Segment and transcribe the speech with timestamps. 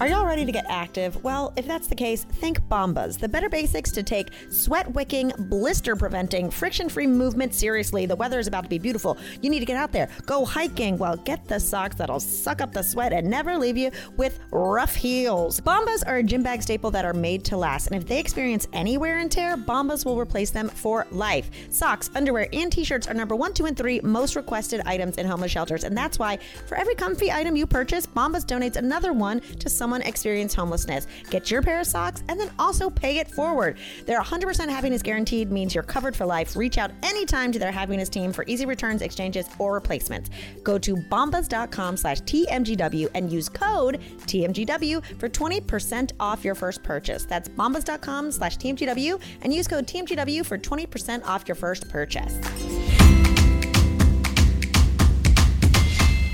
[0.00, 1.22] Are y'all ready to get active?
[1.22, 5.94] Well, if that's the case, think Bombas, the better basics to take sweat wicking, blister
[5.94, 8.06] preventing, friction free movement seriously.
[8.06, 9.16] The weather is about to be beautiful.
[9.42, 10.98] You need to get out there, go hiking.
[10.98, 14.92] Well, get the socks that'll suck up the sweat and never leave you with rough
[14.92, 15.60] heels.
[15.60, 18.66] Bombas are a gym bag staple that are made to last, and if they experience
[18.72, 21.48] any wear and tear, Bombas will replace them for life.
[21.70, 25.26] Socks, underwear, and t shirts are number one, two, and three most requested items in
[25.26, 29.40] homeless shelters, and that's why for every comfy item you purchase, Bombas donates another one
[29.60, 31.06] to someone experience homelessness.
[31.28, 33.76] Get your pair of socks and then also pay it forward.
[34.06, 36.56] Their 100% happiness guaranteed means you're covered for life.
[36.56, 40.30] Reach out anytime to their happiness team for easy returns, exchanges, or replacements.
[40.62, 47.26] Go to bombas.com slash TMGW and use code TMGW for 20% off your first purchase.
[47.26, 53.41] That's bombas.com slash TMGW and use code TMGW for 20% off your first purchase.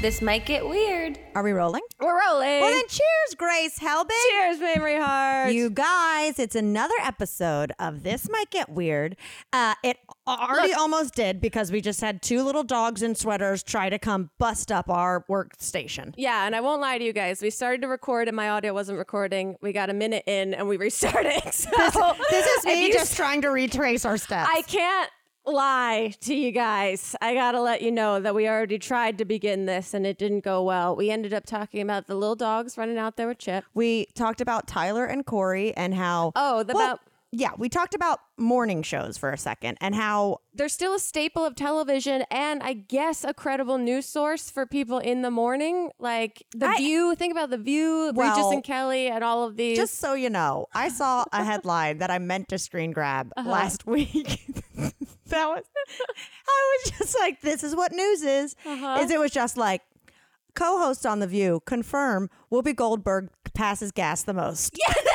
[0.01, 1.19] This might get weird.
[1.34, 1.83] Are we rolling?
[2.01, 2.61] We're rolling.
[2.61, 4.11] Well, then cheers, Grace Helbig.
[4.30, 5.52] Cheers, Mamrie Hart.
[5.52, 9.17] You guys, it's another episode of This Might Get Weird.
[9.53, 9.97] Uh, it
[10.28, 10.78] already Look.
[10.78, 14.70] almost did because we just had two little dogs in sweaters try to come bust
[14.70, 16.15] up our workstation.
[16.17, 17.42] yeah, and I won't lie to you guys.
[17.42, 19.56] We started to record and my audio wasn't recording.
[19.62, 21.42] We got a minute in and we restarted.
[21.53, 21.70] So
[22.31, 24.48] This is if me just trying to retrace our steps.
[24.55, 25.11] I can't
[25.52, 27.14] lie to you guys.
[27.20, 30.44] I gotta let you know that we already tried to begin this and it didn't
[30.44, 30.94] go well.
[30.96, 33.64] We ended up talking about the little dogs running out there with Chip.
[33.74, 36.32] we talked about Tyler and Corey and how.
[36.36, 40.38] Oh, the Well, about yeah, we talked about morning shows for a second and how
[40.54, 44.98] they're still a staple of television and I guess a credible news source for people
[44.98, 45.91] in the morning.
[45.98, 47.14] Like The I- View.
[47.16, 49.76] Think about The View, Regis and Kelly, and all of these.
[49.76, 53.50] Just so you know, I saw a headline that I meant to screen grab Uh-huh.
[53.50, 54.41] last week.
[55.29, 55.65] that was
[56.48, 58.57] I was just like, this is what news is.
[58.67, 58.98] Uh-huh.
[59.03, 59.83] Is it was just like
[60.55, 64.77] co-host on the View confirm Whoopi Goldberg passes gas the most.
[64.79, 64.97] Yes.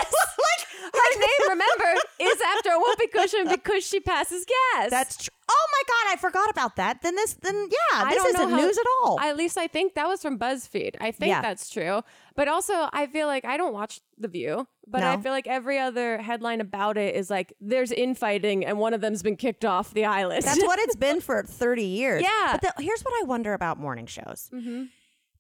[0.94, 4.90] Her name, remember, is after a whoopee cushion because she passes gas.
[4.92, 7.02] That's tr- oh my god, I forgot about that.
[7.02, 9.20] Then this, then yeah, I this isn't how- news at all.
[9.20, 10.96] At least I think that was from BuzzFeed.
[11.02, 11.42] I think Yeah.
[11.42, 12.02] that's true.
[12.36, 15.80] But also, I feel like I don't watch The View, but I feel like every
[15.80, 19.94] other headline about it is like there's infighting and one of them's been kicked off
[19.94, 20.44] the island.
[20.44, 22.22] That's what it's been for 30 years.
[22.22, 22.58] Yeah.
[22.60, 24.50] But the, here's what I wonder about morning shows.
[24.54, 24.84] Mm-hmm.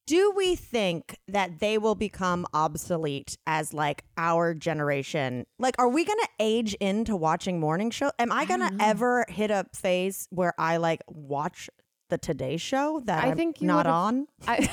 [0.05, 5.45] Do we think that they will become obsolete as like our generation?
[5.59, 8.11] Like, are we going to age into watching morning show?
[8.19, 11.69] Am I going to ever hit a phase where I like watch
[12.13, 14.28] the Today Show that I I'm think not on?
[14.47, 14.69] I,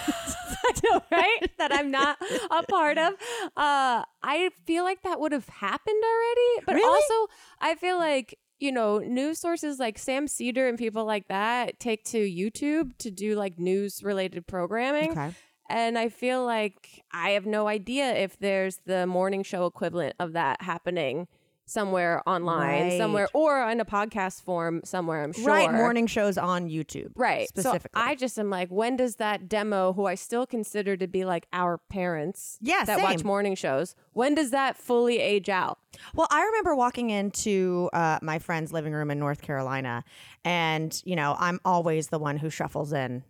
[0.65, 1.51] I know, right?
[1.59, 2.19] that I'm not
[2.51, 3.15] a part of.
[3.57, 6.65] Uh, I feel like that would have happened already.
[6.67, 6.87] But Really?
[6.87, 11.81] also, I feel like, you know, news sources like Sam Seder and people like that
[11.81, 15.13] take to YouTube to do like news related programming.
[15.13, 15.31] Okay.
[15.71, 20.33] And I feel like I have no idea if there's the morning show equivalent of
[20.35, 21.27] that happening
[21.71, 22.99] somewhere online, Right.
[22.99, 25.47] somewhere, or in a podcast form somewhere, I'm sure.
[25.47, 25.73] Right.
[25.73, 27.13] Morning shows on YouTube.
[27.15, 27.49] Right.
[27.49, 27.91] Specifically.
[27.95, 31.25] So I just am like, when does that demo, who I still consider to be
[31.25, 35.79] like our parents Yeah, that watch morning shows, when does that fully age out?
[36.15, 40.05] Well, I remember walking into uh, my friend's living room in North Carolina,
[40.45, 43.23] and you know, I'm always the one who shuffles in.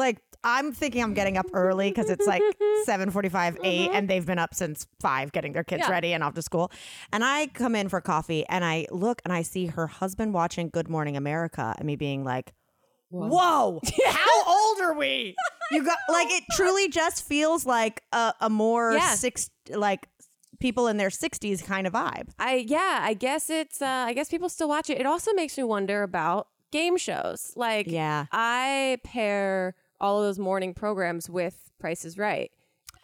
[0.00, 2.42] Like I'm thinking I'm getting up early because it's like
[2.88, 5.90] 7:45, 8, and they've been up since five getting their kids Yeah.
[5.92, 6.72] ready and off to school.
[7.12, 10.70] And I come in for coffee, and I look and I see her husband watching
[10.70, 12.52] Good Morning America, and me being like,
[13.10, 15.36] "Whoa, how old are we?"
[15.70, 19.14] You got like it truly just feels like a, a more Yeah.
[19.14, 20.08] six like
[20.58, 22.28] people in their 60s kind of vibe.
[22.38, 24.98] I yeah, I guess it's uh I guess people still watch it.
[24.98, 27.52] It also makes me wonder about game shows.
[27.56, 28.26] Like Yeah.
[28.32, 32.50] I pair all of those morning programs with Price is Right.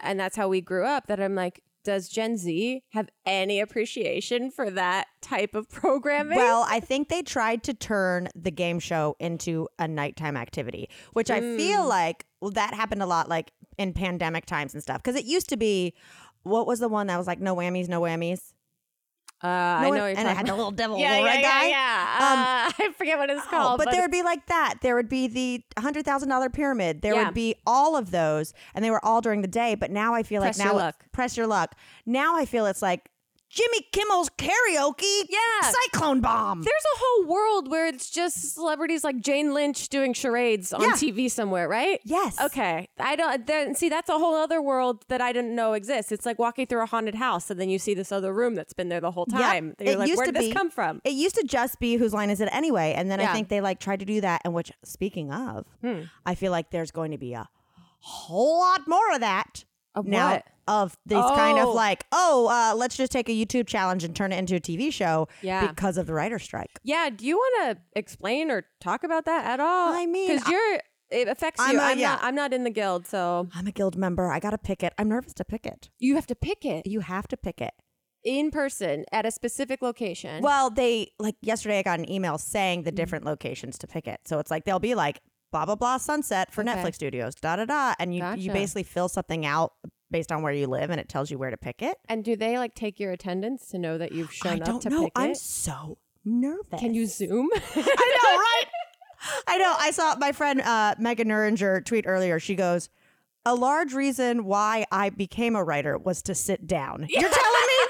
[0.00, 4.50] And that's how we grew up that I'm like does Gen Z have any appreciation
[4.50, 6.36] for that type of programming?
[6.36, 11.30] Well, I think they tried to turn the game show into a nighttime activity, which
[11.30, 11.88] I feel Mm.
[11.88, 15.00] like well, that happened a lot like in pandemic times and stuff.
[15.00, 15.94] Because it used to be,
[16.42, 18.52] what was the one that was like no whammies, no whammies?
[19.44, 21.69] Uh, I know you're and it had the little devil yeah, yeah, red yeah, guy.
[21.69, 22.17] yeah.
[22.19, 24.77] Um, Uh, I forget what it's Oh, called, but, there would be like that.
[24.81, 27.03] There would be the hundred thousand dollar pyramid.
[27.03, 27.27] There Yeah.
[27.27, 29.75] would be all of those, and they were all during the day.
[29.75, 31.05] But now I feel Press like your now luck.
[31.12, 31.75] press your luck.
[32.06, 33.11] Now I feel it's like
[33.48, 35.22] Jimmy Kimmel's karaoke.
[35.28, 35.70] Yeah.
[35.70, 36.62] Cyclone Bomb.
[36.62, 40.88] There's a whole world where it's just celebrities like Jane Lynch doing charades on Yeah.
[40.90, 42.00] TV somewhere, right?
[42.04, 42.40] Yes.
[42.40, 42.88] Okay.
[42.98, 46.10] I don't there, see that's a whole other world that I didn't know exists.
[46.12, 48.72] It's like walking through a haunted house and then you see this other room that's
[48.72, 49.40] been there the whole Yep.
[49.40, 49.76] time.
[49.78, 51.00] You're It like, used where to did this come from?
[51.04, 53.60] It used to just be whose line is it anyway, and then I think they
[53.60, 54.42] like tried to do that.
[54.44, 56.02] And which, speaking of, Hmm.
[56.26, 57.49] I feel like there's going to be a
[58.00, 59.64] whole lot more of that.
[59.96, 60.44] Of now, what?
[60.69, 61.72] of this kind of Oh.
[61.72, 64.93] like, oh, uh, let's just take a YouTube challenge and turn it into a TV
[64.93, 65.66] show Yeah.
[65.66, 66.78] because of the writer strike.
[66.84, 67.08] Yeah.
[67.10, 69.93] Do you want to explain or talk about that at all?
[69.94, 71.78] I mean, because you're it affects I'm you.
[71.81, 72.08] a- I'm yeah.
[72.10, 72.25] not.
[72.25, 74.31] I'm not in the guild, so I'm a guild member.
[74.31, 74.93] I got to pick it.
[74.98, 75.88] I'm nervous to pick it.
[75.99, 77.72] you have to pick it You have to pick it.
[78.25, 80.42] in person at a specific location.
[80.42, 84.20] Well, they like yesterday I got an email saying the different locations to pick it.
[84.26, 85.20] So it's like they'll be like
[85.52, 86.72] blah blah blah sunset for Okay.
[86.72, 87.94] Netflix studios, da da da.
[87.98, 89.72] And you, you basically fill something out
[90.10, 91.96] based on where you live and it tells you where to pick it.
[92.08, 94.82] and do they like take your attendance to know that you've shown I up don't
[94.82, 95.04] to know.
[95.04, 95.37] pick I'm it?
[95.37, 96.78] so nervous.
[96.81, 97.48] Can you zoom?
[97.75, 98.64] I know, right?
[99.48, 99.75] I know.
[99.78, 102.38] I saw my friend uh, Megan Neuringer tweet earlier.
[102.38, 102.88] She goes,
[103.44, 107.87] "A large reason why I became a writer was to sit down." You're telling me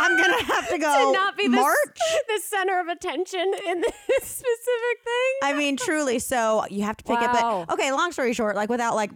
[0.00, 1.76] I'm gonna have to go to not be the, march?
[2.28, 5.34] the center of attention in this specific thing.
[5.42, 6.18] I mean, truly.
[6.18, 7.62] So you have to pick Wow.
[7.62, 7.66] it.
[7.68, 9.10] But okay, long story short, like without like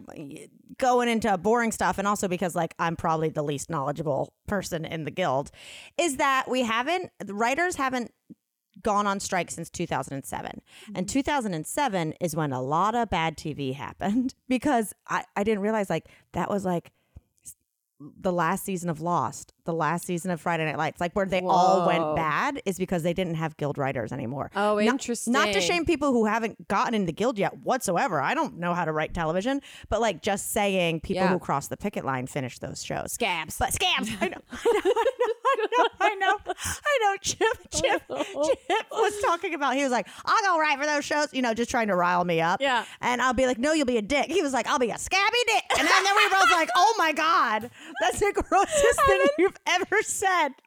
[0.78, 5.04] going into boring stuff, and also because like I'm probably the least knowledgeable person in
[5.04, 5.50] the guild,
[5.98, 8.12] is that we haven't the writers haven't
[8.82, 10.60] gone on strike since 2007
[10.94, 11.04] and mm-hmm.
[11.04, 16.08] 2007 is when a lot of bad tv happened because i, I didn't realize like
[16.32, 16.90] that was like
[18.20, 21.40] the last season of Lost, the last season of Friday Night Lights, like where they
[21.40, 24.50] all went bad, is because they didn't have guild writers anymore.
[24.56, 25.32] Oh, Not- interesting.
[25.32, 28.20] Not to shame people who haven't gotten into guild yet whatsoever.
[28.20, 31.28] I don't know how to write television, but like just saying people Yeah.
[31.28, 33.12] who cross the picket line finish those shows.
[33.12, 33.58] Scabs.
[33.58, 34.10] But scabs.
[34.20, 34.38] I know.
[34.52, 34.80] I know.
[34.86, 35.33] I know.
[36.00, 36.38] I know.
[36.46, 37.16] I know.
[37.20, 37.58] Chip.
[37.72, 38.02] Chip.
[38.08, 39.74] Chip was talking about.
[39.76, 42.24] He was like, "I'll go write for those shows," you know, just trying to rile
[42.24, 42.60] me up.
[42.60, 42.84] Yeah.
[43.00, 44.98] And I'll be like, "No, you'll be a dick." He was like, "I'll be a
[44.98, 47.70] scabby dick," and then, then we were both like, "Oh my god,
[48.00, 50.48] that's the grossest thing you've ever said."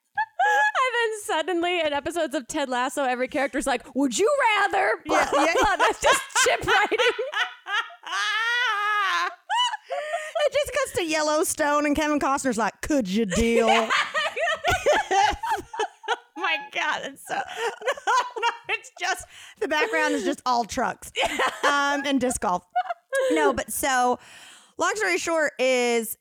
[0.47, 4.29] And then suddenly, in episodes of Ted Lasso, every character's like, "Would you
[4.61, 5.53] rather?" Yeah, blah, yeah.
[5.59, 5.75] blah.
[5.77, 6.97] That's just Chip writing.
[10.45, 13.67] it just cuts to Yellowstone, and Kevin Costner's like, "Could you deal?"
[16.37, 19.25] my god, it's so no, no, it's just
[19.59, 21.11] the background is just all trucks
[21.63, 22.63] um, and disc golf.
[23.31, 24.19] No, but so
[24.77, 26.17] long story short is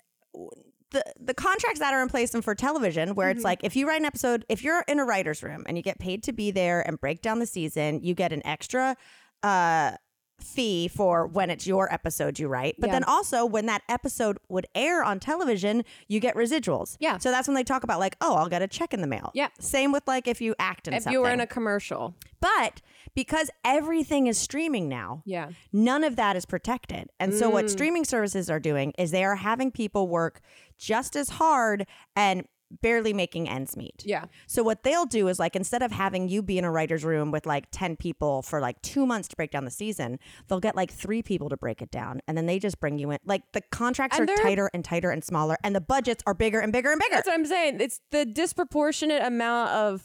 [0.90, 3.88] the the contracts that are in place and for television where it's like if you
[3.88, 6.50] write an episode if you're in a writer's room and you get paid to be
[6.50, 8.96] there and break down the season you get an extra
[9.43, 9.93] uh
[10.41, 12.93] fee for when it's your episode you write but Yeah.
[12.94, 17.19] then also when that episode would air on television you get residuals Yeah.
[17.19, 19.31] so that's when they talk about like oh i'll get a check in the mail
[19.35, 19.49] Yeah.
[19.59, 22.83] same with like if you act in if something you were in a commercial, but
[23.15, 27.09] because everything is streaming now yeah, none of that is protected.
[27.19, 27.53] And so, Mm.
[27.55, 30.41] what streaming services are doing is they are having people work
[30.77, 32.47] just as hard and
[32.83, 34.03] barely making ends meet.
[34.05, 37.05] yeah, So, what they'll do is like instead of having you be in a writer's
[37.05, 40.19] room with like 10 people for like two months to break down the season,
[40.49, 42.21] they'll get like three people to break it down.
[42.27, 43.19] And then they just bring you in.
[43.25, 46.61] Like the contracts And are tighter and tighter and smaller, and the budgets are bigger
[46.61, 47.15] and bigger and bigger.
[47.15, 47.81] that's what I'm saying.
[47.81, 50.03] It's the disproportionate amount of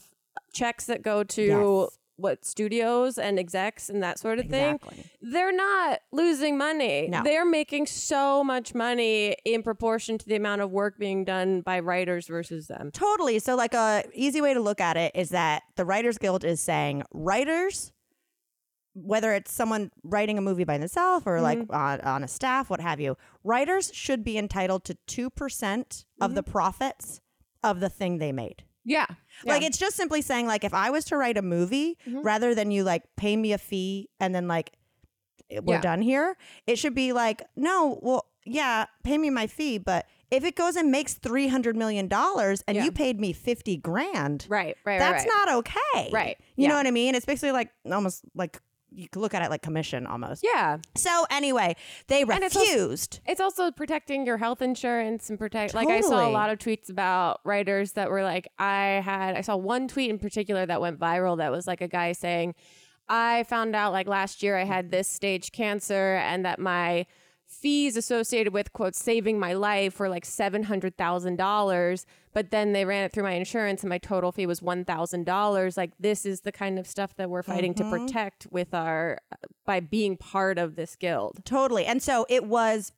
[0.53, 1.97] checks that go to Yes.
[2.21, 4.95] What studios and execs and that sort of Exactly.
[4.95, 5.09] thing.
[5.21, 7.07] They're not losing money.
[7.09, 7.23] No.
[7.23, 11.79] They're making so much money in proportion to the amount of work being done by
[11.79, 12.91] writers versus them.
[12.93, 13.39] Totally.
[13.39, 16.61] So, like, a easy way to look at it is that the Writers Guild is
[16.61, 17.91] saying writers,
[18.93, 21.73] whether it's someone writing a movie by themselves or like mm-hmm.
[21.73, 26.31] on, on a staff, what have you, writers should be entitled to two percent of
[26.31, 26.35] mm-hmm.
[26.35, 27.21] the profits
[27.63, 28.63] of the thing they made.
[28.83, 29.05] Yeah.
[29.45, 29.67] Like Yeah.
[29.67, 32.21] it's just simply saying like if I was to write a movie mm-hmm.
[32.21, 34.71] rather than you like pay me a fee and then like
[35.49, 35.81] eh, we're Yeah.
[35.81, 40.43] done here, it should be like no, well yeah, pay me my fee, but if
[40.43, 42.85] it goes and makes 300 million dollars and Yeah.
[42.85, 45.31] you paid me 50 grand, right, right, that's right.
[45.45, 46.09] not okay.
[46.11, 46.37] Right.
[46.55, 47.13] You know what I mean?
[47.15, 48.59] It's basically like almost like
[48.93, 50.43] you could look at it like commission almost.
[50.43, 50.77] Yeah.
[50.95, 51.75] So anyway,
[52.07, 53.19] they And it's also- refused.
[53.25, 55.73] It's also protecting your health insurance and protect.
[55.73, 59.35] Like I saw a lot of tweets about writers that were like, I had.
[59.35, 61.37] I saw one tweet in particular that went viral.
[61.37, 62.53] That was like a guy saying,
[63.07, 67.05] I found out like last year I had this stage cancer and that my
[67.51, 72.05] fees associated with quote saving my life were like seven hundred thousand dollars.
[72.33, 75.25] But then they ran it through my insurance and my total fee was one thousand
[75.25, 75.77] dollars.
[75.77, 78.05] Like this is the kind of stuff that we're fighting to mm-hmm.
[78.05, 81.43] protect with our uh, by being part of this guild.
[81.45, 81.85] Totally.
[81.85, 82.93] And so it was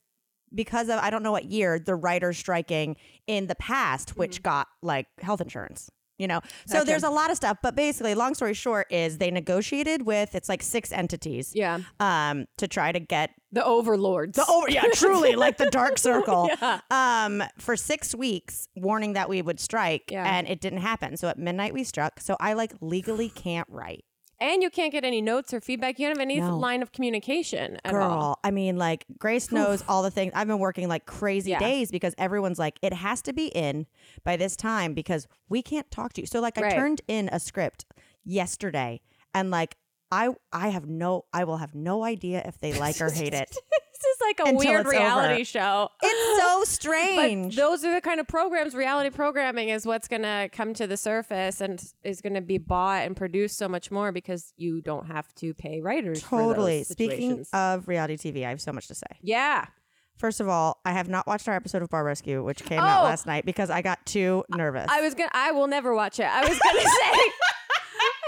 [0.54, 2.96] because of I don't know what year the writers striking
[3.26, 4.44] in the past, which mm.
[4.44, 5.90] got like health insurance.
[6.16, 6.86] You know, so Gotcha.
[6.86, 10.48] there's a lot of stuff, but basically, long story short, is they negotiated with it's
[10.48, 11.80] like six entities, Yeah.
[11.98, 14.36] um, to try to get The overlords.
[14.36, 16.48] the oh yeah, truly like the dark circle,
[16.90, 20.24] um, for six weeks, warning that we would strike, Yeah.
[20.24, 21.16] and it didn't happen.
[21.16, 22.20] So at midnight we struck.
[22.20, 24.04] So I like legally can't write.
[24.40, 25.98] And you can't get any notes or feedback.
[25.98, 26.58] You don't have any No.
[26.58, 28.38] line of communication at Girl, all.
[28.42, 30.32] I mean, like Grace knows all the things.
[30.34, 31.60] I've been working like crazy Yeah.
[31.60, 33.86] days because everyone's like, it has to be in
[34.24, 36.26] by this time because we can't talk to you.
[36.26, 37.84] So like, I turned in a script
[38.24, 39.00] yesterday,
[39.32, 39.76] and like,
[40.10, 43.56] I I have no, I will have no idea if they like or hate it.
[44.04, 45.44] This is like a Until weird reality over.
[45.44, 45.88] show.
[46.02, 47.56] It's so But strange.
[47.56, 50.96] those are the kind of programs, reality programming is what's going to come to the
[50.96, 55.06] surface and is going to be bought and produced so much more because you don't
[55.06, 56.22] have to pay writers.
[56.22, 56.84] for totally.
[56.84, 59.06] Speaking of reality TV, I have so much to say.
[59.22, 59.66] yeah.
[60.16, 63.00] First of all, I have not watched our episode of Bar Rescue, which came out
[63.00, 63.04] Oh.
[63.04, 64.86] last night because I got too nervous.
[64.88, 66.26] I was going to, I will never watch it.
[66.26, 67.20] I was going to say,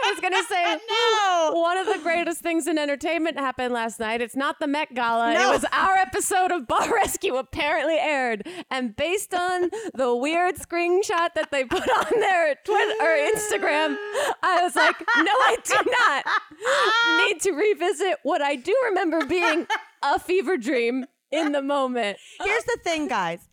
[0.09, 1.53] I was going to say, no.
[1.55, 4.21] one of the greatest things in entertainment happened last night.
[4.21, 5.35] It's not the Met Gala.
[5.35, 5.51] No.
[5.51, 8.47] It was our episode of Bar Rescue apparently aired.
[8.71, 13.97] And based on the weird screenshot that they put on their Twitter or Instagram,
[14.43, 19.67] I was like, no, I do not need to revisit what I do remember being
[20.03, 22.19] a fever dream in the moment.
[22.41, 23.49] Here's the thing, guys.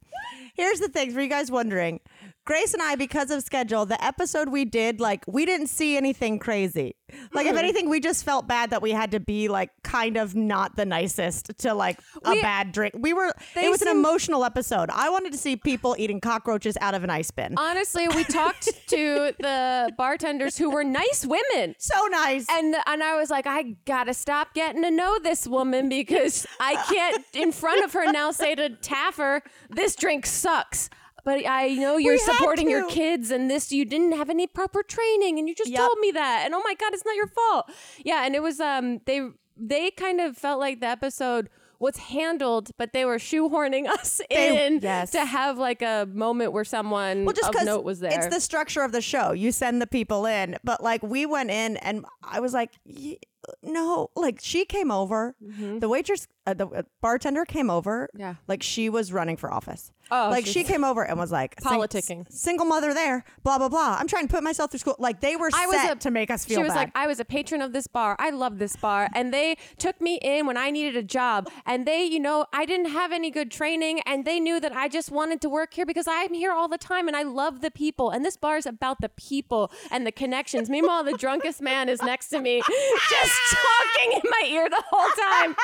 [0.55, 1.99] Here's the thing for you guys wondering.
[2.45, 6.39] Grace and I, because of schedule, the episode we did, like, we didn't see anything
[6.39, 6.97] crazy.
[7.31, 7.59] Like, if hmm.
[7.59, 10.85] anything, we just felt bad that we had to be, like, kind of not the
[10.85, 12.95] nicest to, like, a We- bad drink.
[12.97, 14.89] We were, it was an emotional episode.
[14.89, 17.55] I wanted to see people eating cockroaches out of an ice bin.
[17.57, 21.75] Honestly, we talked to the bartenders who were nice women.
[21.79, 22.45] so nice.
[22.49, 26.75] And and I was like, I gotta stop getting to know this woman because I
[26.91, 30.89] can't in front of her now say to Taffer, this drink sucks.
[31.23, 34.83] But I know you're We supporting your kids and this you didn't have any proper
[34.83, 35.79] training and you just Yep.
[35.79, 36.43] told me that.
[36.45, 37.71] And oh my god, it's not your fault.
[38.03, 39.21] Yeah, and it was um they
[39.55, 41.49] they kind of felt like the episode
[41.79, 45.11] was handled, but they were shoehorning us They- in yes.
[45.11, 48.11] to have like a moment where someone well, just of because note was there.
[48.17, 49.31] it's the structure of the show.
[49.31, 53.17] You send the people in, but like we went in, and I was like, "Y-
[53.61, 55.35] no, like she came over.
[55.79, 58.09] The waitress, uh, the uh, bartender came over.
[58.13, 58.19] Mm-hmm.
[58.21, 58.35] Yeah.
[58.47, 59.91] like she was running for office.
[60.11, 62.29] Oh, like she came over and was like Politicking.
[62.31, 63.97] single mother there, blah blah blah.
[63.99, 64.95] I'm trying to put myself through school.
[64.99, 66.75] Like they were I was to make us feel She was bad.
[66.75, 68.15] like, I was a patron of this bar.
[68.19, 69.09] I love this bar.
[69.15, 71.49] And they took me in when I needed a job.
[71.65, 74.01] And they, you know, I didn't have any good training.
[74.05, 76.77] And they knew that I just wanted to work here because I'm here all the
[76.77, 78.09] time and I love the people.
[78.09, 80.69] And this bar is about the people and the connections.
[80.69, 82.61] Meanwhile, the drunkest man is next to me,
[83.09, 85.55] just talking in my ear the whole time.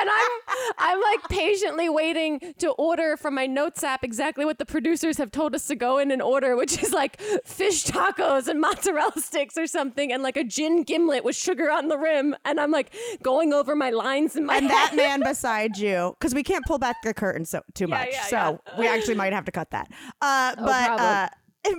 [0.00, 0.30] And I'm
[0.78, 5.30] I'm like patiently waiting to order from my notes app exactly what the producers have
[5.30, 9.56] told us to go in and order, which is like fish tacos and mozzarella sticks
[9.56, 12.34] or something, and like a gin gimlet with sugar on the rim.
[12.44, 14.72] And I'm like going over my lines in my and head.
[14.72, 18.08] that man beside you, because we can't pull back the curtain so too Yeah, much,
[18.12, 19.90] yeah, so we actually might have to cut that.
[20.20, 21.28] Uh, No but uh.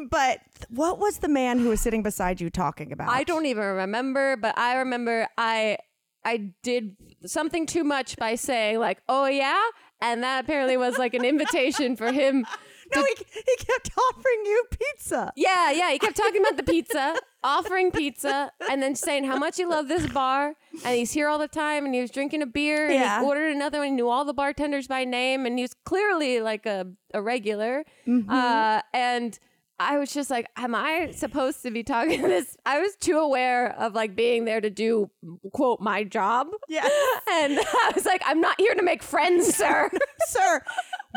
[0.09, 3.09] But what was the man who was sitting beside you talking about?
[3.09, 5.77] I don't even remember, but I remember I
[6.25, 9.61] I did something too much by saying like, "Oh yeah,"
[10.01, 12.45] and that apparently was like an invitation for him.
[12.93, 15.31] No, he, he kept offering you pizza.
[15.35, 15.89] Yeah, yeah.
[15.91, 19.89] He kept talking about the pizza, offering pizza, and then saying how much he loved
[19.89, 20.53] this bar.
[20.85, 23.19] And he's here all the time, and he was drinking a beer, and Yeah.
[23.21, 23.87] he ordered another one.
[23.87, 26.85] He knew all the bartenders by name, and he was clearly like a,
[27.15, 27.83] a regular.
[28.29, 29.39] Uh, and
[29.79, 32.55] I was just like, am I supposed to be talking this?
[32.65, 35.09] I was too aware of like being there to do,
[35.51, 36.47] quote, my job.
[36.69, 36.87] Yeah.
[37.31, 39.89] And I was like, I'm not here to make friends, sir.
[40.27, 40.61] Sir,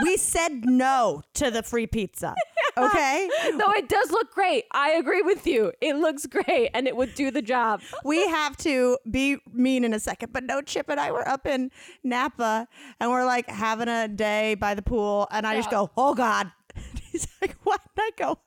[0.02, 2.34] we said no to the free pizza.
[2.78, 3.30] Okay?
[3.52, 4.64] Though it does look great.
[4.70, 5.72] I agree with you.
[5.80, 7.80] It looks great and it would do the job.
[8.04, 10.34] We have to be mean in a second.
[10.34, 11.70] But no, Chip and I were up in
[12.04, 12.68] Napa
[13.00, 15.26] and we're like having a day by the pool.
[15.30, 16.52] And I just go, oh God.
[17.12, 17.80] He's like, what?
[17.96, 18.38] And I go,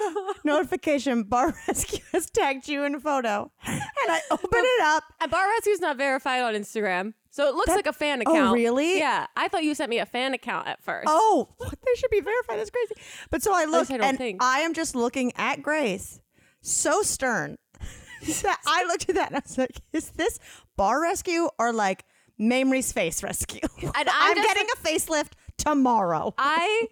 [0.44, 3.50] notification bar rescue has tagged you in a photo.
[3.66, 5.04] And I open it up.
[5.20, 7.14] And Bar Rescue's not verified on Instagram.
[7.30, 8.54] So it looks like a fan Oh, account.
[8.54, 8.98] really?
[8.98, 9.26] Yeah.
[9.36, 11.06] I thought you sent me a fan account at first.
[11.08, 12.58] Oh, they should be verified.
[12.58, 12.94] That's crazy.
[13.30, 14.42] But so I look I don't and think.
[14.42, 16.20] I am just looking at Grace,
[16.60, 17.56] so stern.
[18.42, 20.38] that I looked at that and I was like, is this
[20.76, 22.04] bar rescue or like
[22.38, 23.60] Mamrie's face rescue?
[23.94, 26.34] I'm I'm just- getting a facelift tomorrow.
[26.36, 26.88] I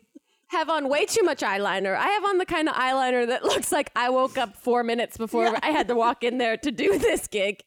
[0.49, 1.97] have on way too much eyeliner.
[1.97, 5.17] I have on the kind of eyeliner that looks like I woke up four minutes
[5.17, 7.63] before I had to walk in there to do this gig.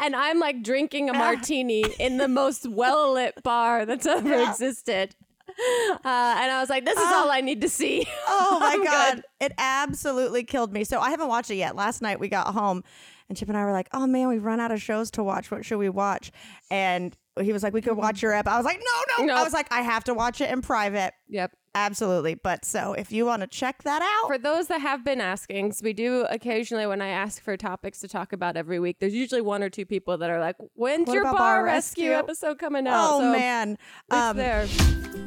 [0.00, 5.14] And I'm like drinking a martini in the most well lit bar that's ever existed.
[5.48, 8.06] Uh, and I was like, this is all I need to see.
[8.28, 9.24] Oh my god, good.
[9.40, 10.84] it absolutely killed me.
[10.84, 11.76] So I haven't watched it yet.
[11.76, 12.82] Last night we got home,
[13.28, 15.50] and Chip and I were like, "Oh man, we've run out of shows to watch.
[15.50, 16.32] What should we watch?"
[16.70, 18.46] And he was like, "We could watch your app.
[18.48, 19.36] I was like, "No, no." Nope.
[19.38, 21.52] I was like, "I have to watch it in private." Yep.
[21.76, 22.34] Absolutely.
[22.34, 25.70] But so if you want to check that out, For those that have been asking,
[25.70, 29.12] 'cause we do occasionally when I ask for topics to talk about every week, there's
[29.14, 32.10] usually one or two people that are like, "When's What your bar, Bar rescue?
[32.10, 32.18] Rescue?
[32.18, 33.72] episode coming out?" oh So man.
[34.08, 34.66] it's Um, there.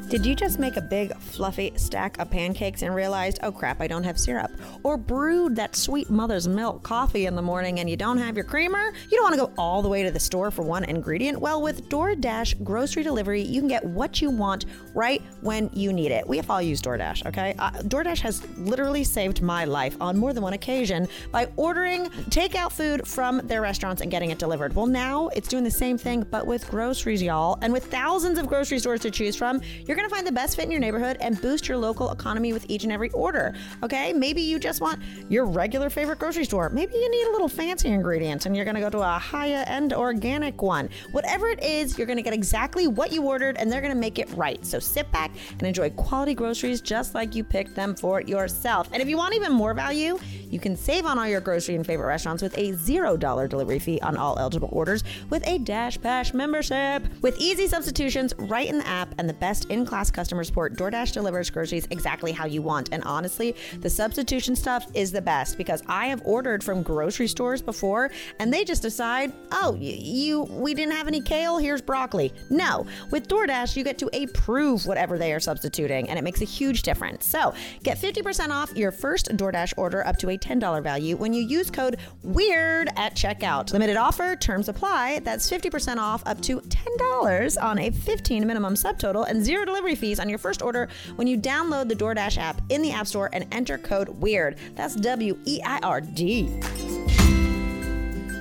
[0.08, 3.86] Did you just make a big fluffy stack of pancakes and realized, oh crap, I
[3.86, 4.50] don't have syrup?
[4.82, 8.44] Or brewed that sweet mother's milk coffee in the morning and you don't have your
[8.44, 8.92] creamer?
[9.08, 11.40] You don't want to go all the way to the store for one ingredient?
[11.40, 16.10] Well, with DoorDash grocery delivery, you can get what you want right when you need
[16.10, 16.26] it.
[16.28, 17.54] We have all use DoorDash, okay?
[17.58, 22.72] Uh, DoorDash has literally saved my life on more than one occasion by ordering takeout
[22.72, 24.74] food from their restaurants and getting it delivered.
[24.74, 27.58] Well, now it's doing the same thing, but with groceries, y'all.
[27.62, 30.64] And with thousands of grocery stores to choose from, you're to find the best fit
[30.64, 33.54] in your neighborhood and boost your local economy with each and every order.
[33.82, 34.12] Okay?
[34.12, 36.70] Maybe you just want your regular favorite grocery store.
[36.70, 39.92] Maybe you need a little fancy ingredients and you're to go to a higher end
[39.92, 40.88] organic one.
[41.12, 44.28] Whatever it is, you're to get exactly what you ordered and they're to make it
[44.34, 44.64] right.
[44.64, 48.88] So sit back and enjoy quality groceries just like you picked them for yourself.
[48.92, 50.18] And if you want even more value,
[50.50, 54.00] you can save on all your grocery and favorite restaurants with a $0 delivery fee
[54.00, 57.04] on all eligible orders with a DashPass membership.
[57.22, 61.12] With easy substitutions right in the app and the best in class customer support, DoorDash
[61.12, 62.88] delivers groceries exactly how you want.
[62.92, 67.62] And honestly, the substitution stuff is the best because I have ordered from grocery stores
[67.62, 72.32] before and they just decide, oh, y- you, we didn't have any kale, here's broccoli.
[72.50, 76.46] No, with DoorDash, you get to approve whatever they are substituting and it makes a
[76.46, 77.26] huge difference.
[77.26, 77.54] So
[77.84, 81.70] get 50% off your first DoorDash order up to a $10 value when you use
[81.70, 83.72] code WEIRD at checkout.
[83.72, 85.20] Limited offer, terms apply.
[85.20, 90.20] That's 50% off up to $10 on a 15 minimum subtotal and zero delivery fees
[90.20, 93.46] on your first order when you download the DoorDash app in the App Store and
[93.52, 94.56] enter code WEIRD.
[94.76, 97.39] That's W E I R D.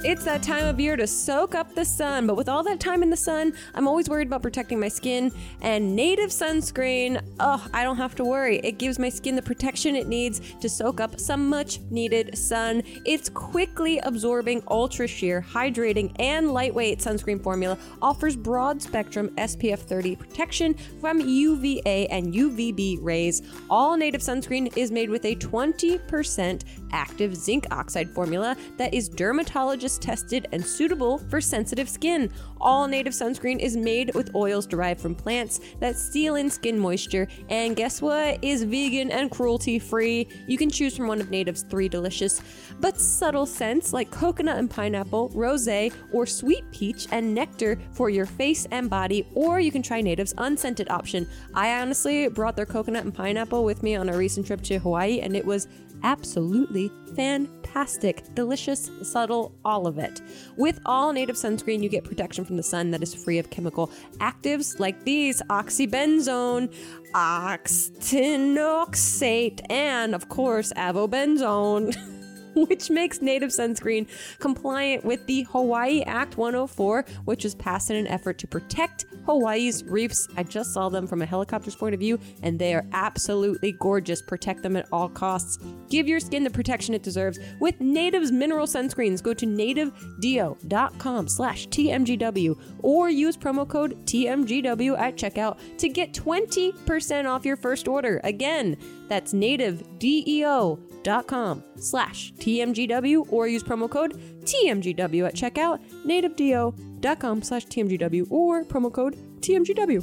[0.02, 3.04] It's that time of year to soak up the sun, but with all that time
[3.04, 5.30] in the sun, I'm always worried about protecting my skin.
[5.62, 8.60] And native sunscreen, oh, I don't have to worry.
[8.60, 12.82] It gives my skin the protection it needs to soak up some much needed sun.
[13.06, 20.16] Its quickly absorbing, ultra sheer, hydrating, and lightweight sunscreen formula offers broad spectrum SPF 30
[20.16, 23.42] protection from UVA and UVB rays.
[23.70, 30.02] All native sunscreen is made with a 20% active zinc oxide formula that is dermatologist
[30.02, 32.32] tested and suitable for sensitive skin.
[32.62, 37.28] All native sunscreen is made with oils derived from plants that seal in skin moisture,
[37.50, 38.44] and guess what?
[38.44, 40.28] Is vegan and cruelty free.
[40.48, 42.42] You can choose from one of Native's three delicious
[42.80, 45.68] but subtle scents like coconut and pineapple, rose,
[46.12, 50.34] or sweet peach and nectar for your face and body, or you can try Native's
[50.38, 51.28] unscented option.
[51.54, 55.20] I honestly brought their coconut and pineapple with me on a recent trip to Hawaii,
[55.20, 55.68] and it was
[56.04, 58.24] absolutely fantastic.
[58.36, 60.22] Delicious, subtle, all of it.
[60.58, 63.88] With all native sunscreen, you get protection from the sun that is free of chemical
[64.20, 66.74] actives like these oxybenzone,
[67.14, 71.96] octinoxate, and of course, avobenzone.
[72.68, 74.08] which makes native sunscreen
[74.40, 79.84] compliant with the Hawaii Act 104, which was passed in an effort to protect Hawaii's
[79.84, 80.28] reefs.
[80.38, 84.22] I just saw them from a helicopter's point of view, and they are absolutely gorgeous.
[84.22, 85.58] Protect them at all costs.
[85.90, 89.22] Give your skin the protection it deserves with Native's mineral sunscreens.
[89.22, 97.30] Go to nativedeo.com slash TMGW or use promo code TMGW at checkout to get 20%
[97.30, 98.20] off your first order.
[98.24, 100.89] Again, that's nativedeo.com dot
[101.28, 108.92] com slash TMGW or use promo code TMGW at checkout, nativedeo.com slash TMGW or promo
[108.92, 110.02] code TMGW.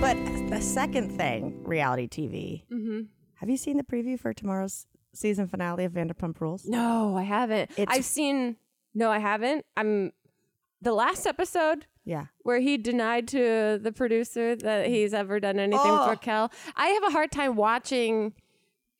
[0.00, 0.16] But
[0.50, 2.64] the second thing, reality TV.
[2.72, 3.00] Mm-hmm.
[3.34, 6.64] Have you seen the preview for tomorrow's season finale of Vanderpump Rules?
[6.66, 7.70] No, I haven't.
[7.76, 8.56] It's- I've seen,
[8.94, 9.64] no, I haven't.
[9.76, 10.12] I'm,
[10.82, 12.26] the last episode Yeah.
[12.42, 16.00] where he denied to the producer that he's ever done anything Oh.
[16.00, 16.50] with Raquel.
[16.76, 18.32] I have a hard time watching.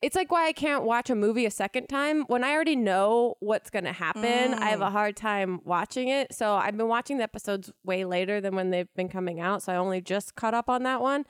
[0.01, 3.35] It's like why I can't watch a movie a second time when I already know
[3.39, 4.53] what's going to happen.
[4.55, 6.33] I have a hard time watching it.
[6.33, 9.61] So I've been watching the episodes way later than when they've been coming out.
[9.61, 11.25] So I only just caught up on that one.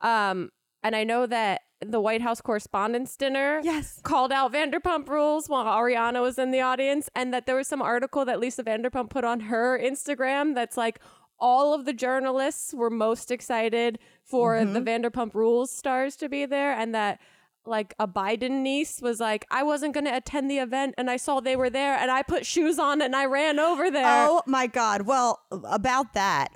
[0.00, 0.50] Um,
[0.84, 4.00] and I know that the White House Correspondents' Dinner Yes.
[4.04, 7.82] called out Vanderpump Rules while Ariana was in the audience, and that there was some
[7.82, 11.00] article that Lisa Vanderpump put on her Instagram that's like
[11.40, 16.72] all of the journalists were most excited for the Vanderpump Rules stars to be there,
[16.72, 17.20] and that
[17.66, 21.16] like a Biden niece was like, I wasn't going to attend the event, and I
[21.16, 24.26] saw they were there, and I put shoes on and I ran over there.
[24.28, 25.02] Oh my God.
[25.02, 26.48] Well, about that,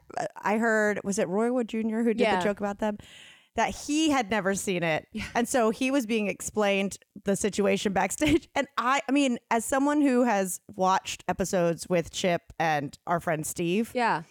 [0.42, 1.99] I heard, was it Roy Wood Jr.
[2.01, 2.38] who did Yeah.
[2.38, 2.99] the joke about them?
[3.55, 5.07] That he had never seen it.
[5.35, 8.49] And so he was being explained the situation backstage.
[8.55, 13.47] And I, I mean, as someone who has watched episodes with Chip and our friend
[13.47, 14.25] Steve, Yeah.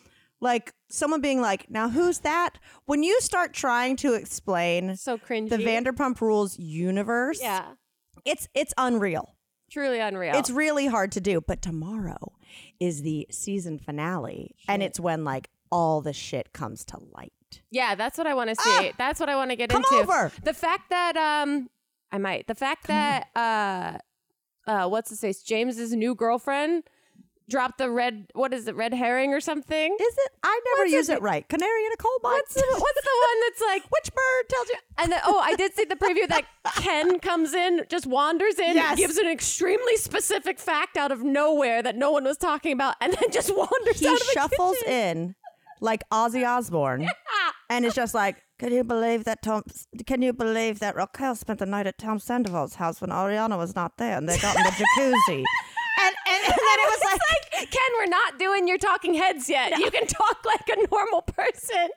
[0.45, 5.49] Like someone being like, "Now who's that?" When you start trying to explain So cringy.
[5.49, 7.65] the Vanderpump Rules universe, Yeah.
[8.23, 9.35] it's it's unreal.
[9.71, 10.35] Truly unreal.
[10.35, 11.41] It's really hard to do.
[11.41, 12.33] But tomorrow
[12.79, 17.31] is the season finale, and it's when like all the shit comes to light.
[17.71, 18.91] Yeah, that's what I want to see.
[18.97, 19.81] that's what I want to get Ah!
[19.81, 19.95] Come into.
[20.11, 20.31] over.
[20.43, 21.69] The fact that um
[22.11, 22.45] I might.
[22.47, 23.97] The fact that uh
[24.69, 25.41] uh what's his face?
[25.41, 26.83] James's new girlfriend
[27.49, 29.93] dropped the red what is it, red herring or something?
[29.99, 30.31] Is it?
[30.43, 31.47] I never What's use it- it right.
[31.47, 32.33] Canary in a coal mine.
[32.33, 34.75] What's the, what's the one that's like Which bird tells you?
[34.97, 36.45] and then, oh, I did see the preview that
[36.77, 38.97] Ken comes in, just wanders in, Yes.
[38.97, 43.13] gives an extremely specific fact out of nowhere that no one was talking about, and
[43.13, 45.35] then just wanders He out of the shuffles in
[45.81, 47.07] like Ozzy Osbourne,
[47.69, 49.63] and it's just like, can you believe that Tom?
[50.07, 53.75] Can you believe that Raquel spent the night at Tom Sandoval's house when Ariana was
[53.75, 55.43] not there, and they got in the jacuzzi?
[55.97, 57.69] And, and, and then it was like,
[58.05, 59.77] we're not doing your talking heads yet.
[59.77, 61.87] You can talk like a normal person.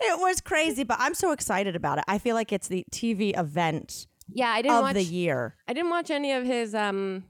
[0.00, 2.04] it was crazy, but I'm so excited about it.
[2.08, 4.94] I feel like it's the TV event Yeah, I didn't of watch.
[4.94, 5.56] the year.
[5.68, 7.24] I didn't watch any of his um,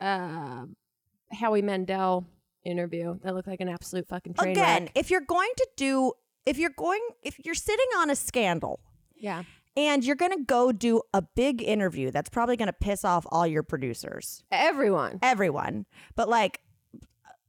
[0.00, 0.64] uh,
[1.32, 2.26] Howie Mandel
[2.64, 3.18] interview.
[3.22, 4.92] That looked like an absolute fucking train Again, wreck.
[4.94, 6.12] if you're going to do,
[6.44, 8.80] if you're going, if you're sitting on a scandal
[9.16, 9.44] Yeah,
[9.76, 13.26] and you're going to go do a big interview, that's probably going to piss off
[13.30, 14.42] all your producers.
[14.50, 15.18] everyone.
[15.22, 16.60] everyone, but like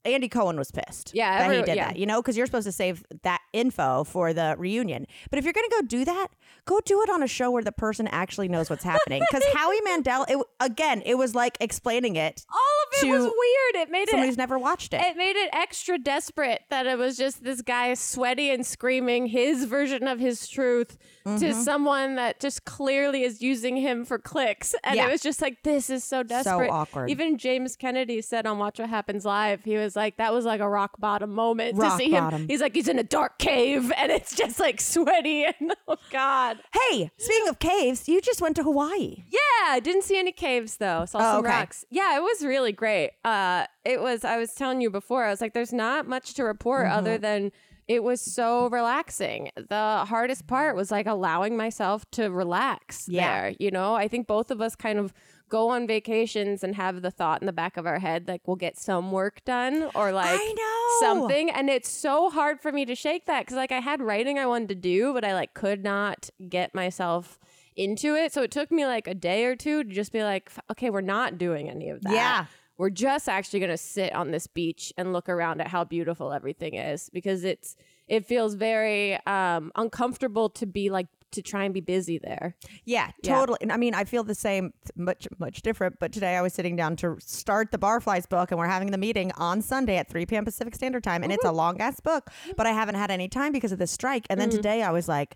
[0.07, 1.11] Andy Cohen was pissed.
[1.13, 1.87] Yeah, that he did yeah.
[1.89, 1.97] that.
[1.97, 5.05] You know, because you're supposed to save that info for the reunion.
[5.29, 6.27] But if you're gonna go do that,
[6.65, 9.21] go do it on a show where the person actually knows what's happening.
[9.29, 12.45] Because Howie Mandel, it, again, it was like explaining it.
[12.51, 13.87] All of it To was weird.
[13.87, 14.31] It made Somebody it.
[14.31, 15.01] who's never watched it.
[15.01, 19.65] It made it extra desperate that it was just this guy sweaty and screaming his
[19.65, 21.39] version of his truth Mm-hmm.
[21.39, 24.73] to someone that just clearly is using him for clicks.
[24.85, 25.09] And Yeah.
[25.09, 26.69] it was just like, this is so desperate.
[26.69, 27.09] So awkward.
[27.09, 30.61] Even James Kennedy said on Watch What Happens Live, he was like, that was like
[30.61, 32.43] a rock bottom moment Rock to see bottom.
[32.43, 32.47] him.
[32.47, 36.59] He's like, he's in a dark cave and it's just like sweaty and oh God.
[36.71, 39.25] hey, speaking of caves, you just went to Hawaii.
[39.29, 41.03] Yeah, I didn't see any caves though.
[41.05, 41.49] Saw Oh, some okay.
[41.49, 41.83] rocks.
[41.89, 43.11] Yeah, it was really great.
[43.25, 44.23] Uh, it was.
[44.23, 45.25] I was telling you before.
[45.25, 46.97] I was like, "There's not much to report Mm-hmm.
[46.97, 47.51] other than
[47.87, 53.41] it was so relaxing." The hardest part was like allowing myself to relax Yeah.
[53.41, 53.55] there.
[53.59, 55.13] You know, I think both of us kind of
[55.49, 58.57] go on vacations and have the thought in the back of our head like we'll
[58.57, 61.07] get some work done or like I know.
[61.13, 64.37] something and it's so hard for me to shake that because like i had writing
[64.37, 67.39] i wanted to do but i like could not get myself
[67.77, 70.51] into it so it took me like a day or two to just be like
[70.69, 72.45] okay we're not doing any of that Yeah.
[72.77, 76.31] We're just actually going to sit on this beach and look around at how beautiful
[76.31, 77.75] everything is because it's
[78.07, 83.11] it feels very um uncomfortable to be like to try and be busy there Yeah,
[83.21, 83.35] Yeah.
[83.35, 83.57] totally.
[83.61, 85.99] And I mean, I feel the same, much, much different.
[85.99, 88.97] But today I was sitting down to start the Barflies book, and we're having the
[88.97, 90.45] meeting on Sunday at 3 p.m.
[90.45, 91.23] Pacific Standard Time.
[91.23, 91.57] And it's a mm-hmm.
[91.57, 92.51] long ass book, mm-hmm.
[92.55, 94.25] but I haven't had any time because of this strike.
[94.29, 94.57] And then mm-hmm.
[94.57, 95.35] today I was like,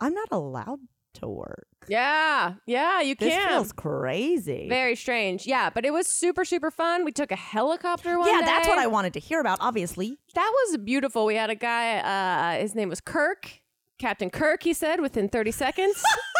[0.00, 0.80] I'm not allowed
[1.14, 1.66] to work.
[1.88, 3.30] yeah yeah you can't.
[3.30, 4.66] This can feels crazy.
[4.68, 8.40] very strange yeah but it was super super fun we took a helicopter one yeah,
[8.44, 8.78] that's what.
[8.78, 10.18] I wanted to hear about, obviously.
[10.34, 11.24] That was beautiful.
[11.26, 13.60] We had a guy, uh, his name was Kirk.
[13.98, 16.02] Captain Kirk, he said, within 30 seconds.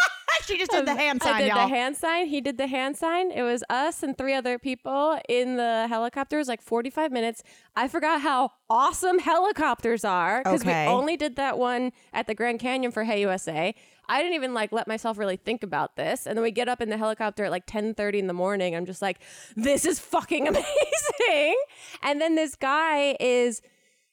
[0.47, 1.33] she just did the um, hand sign.
[1.33, 1.67] I did y'all.
[1.67, 2.27] the hand sign.
[2.27, 3.31] He did the hand sign.
[3.31, 6.37] It was us and three other people in the helicopter.
[6.37, 7.43] It was like 45 minutes.
[7.75, 10.87] I forgot how awesome helicopters are because Okay.
[10.87, 13.73] we only did that one at the Grand Canyon for Hey USA.
[14.07, 16.27] I didn't even like let myself really think about this.
[16.27, 18.75] And then we get up in the helicopter at like 10:30 in the morning.
[18.75, 19.19] I'm just like,
[19.55, 21.55] this is fucking amazing.
[22.03, 23.61] And then this guy is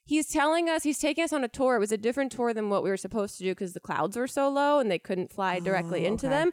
[0.05, 1.77] he's telling us he's taking us on a tour.
[1.77, 4.17] It was a different tour than what we were supposed to do because the clouds
[4.17, 6.35] were so low and they couldn't fly directly into okay.
[6.35, 6.53] them.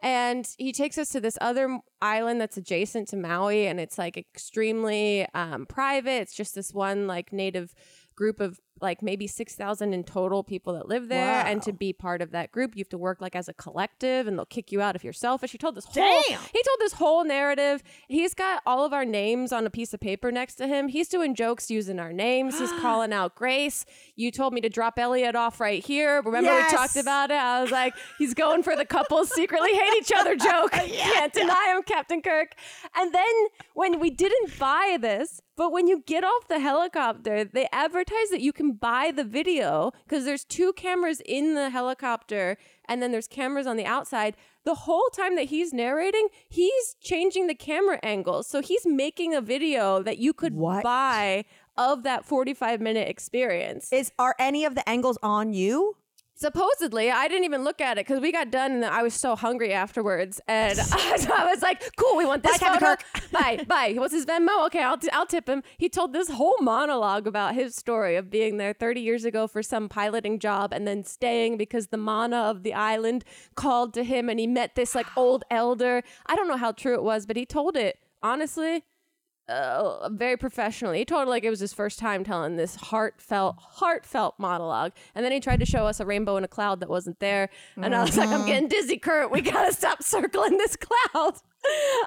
[0.00, 4.16] And he takes us to this other island that's adjacent to Maui, and it's like
[4.16, 6.22] extremely um, private.
[6.22, 7.74] It's just this one like native
[8.14, 11.44] group of like maybe 6,000 in total people that live there.
[11.46, 14.26] And to be part of that group, you have to work like as a collective
[14.26, 15.52] and they'll kick you out if you're selfish.
[15.52, 15.94] He told this whole,
[16.28, 16.40] Damn.
[16.52, 17.82] he told this whole narrative.
[18.08, 20.88] He's got all of our names on a piece of paper next to him.
[20.88, 22.58] He's doing jokes using our names.
[22.58, 23.84] He's calling out Grace.
[24.16, 26.22] You told me to drop Elliot off right here.
[26.22, 26.72] Remember Yes.
[26.72, 27.36] we talked about it?
[27.36, 30.72] I was like, he's going for the couples secretly hate each other joke.
[30.72, 32.52] Can't deny him, Captain Kirk.
[32.96, 33.26] And then
[33.74, 38.40] when we didn't buy this, but when you get off the helicopter, they advertise that
[38.40, 42.56] you can buy the video because there's two cameras in the helicopter
[42.88, 44.36] and then there's cameras on the outside.
[44.64, 48.46] The whole time that he's narrating, he's changing the camera angles.
[48.46, 50.82] So he's making a video that you could What?
[50.82, 51.44] buy
[51.76, 53.92] of that 45 minute experience.
[53.92, 55.96] Is are any of the angles on you?
[56.38, 59.34] Supposedly i didn't even look at it because we got done and i was so
[59.34, 60.40] hungry afterwards.
[60.46, 62.96] And i was like cool we want this Bye, photo.
[63.32, 63.94] Bye bye.
[63.96, 64.66] What's his venmo?
[64.66, 65.62] Okay I'll, t- I'll tip him.
[65.76, 69.62] He told this whole monologue about his story of being there 30 years ago for
[69.62, 73.24] some piloting job and then staying because the mana of the island
[73.56, 76.02] called to him and he met this like old elder.
[76.26, 78.84] I don't know how true it was but he told it honestly
[79.48, 80.98] uh, very professionally.
[80.98, 84.92] He told it like it was his first time telling this heartfelt, heartfelt monologue.
[85.14, 87.48] And then he tried to show us a rainbow in a cloud that wasn't there.
[87.76, 89.30] And I was like, I'm getting dizzy, Kurt.
[89.30, 91.34] We gotta stop circling this cloud.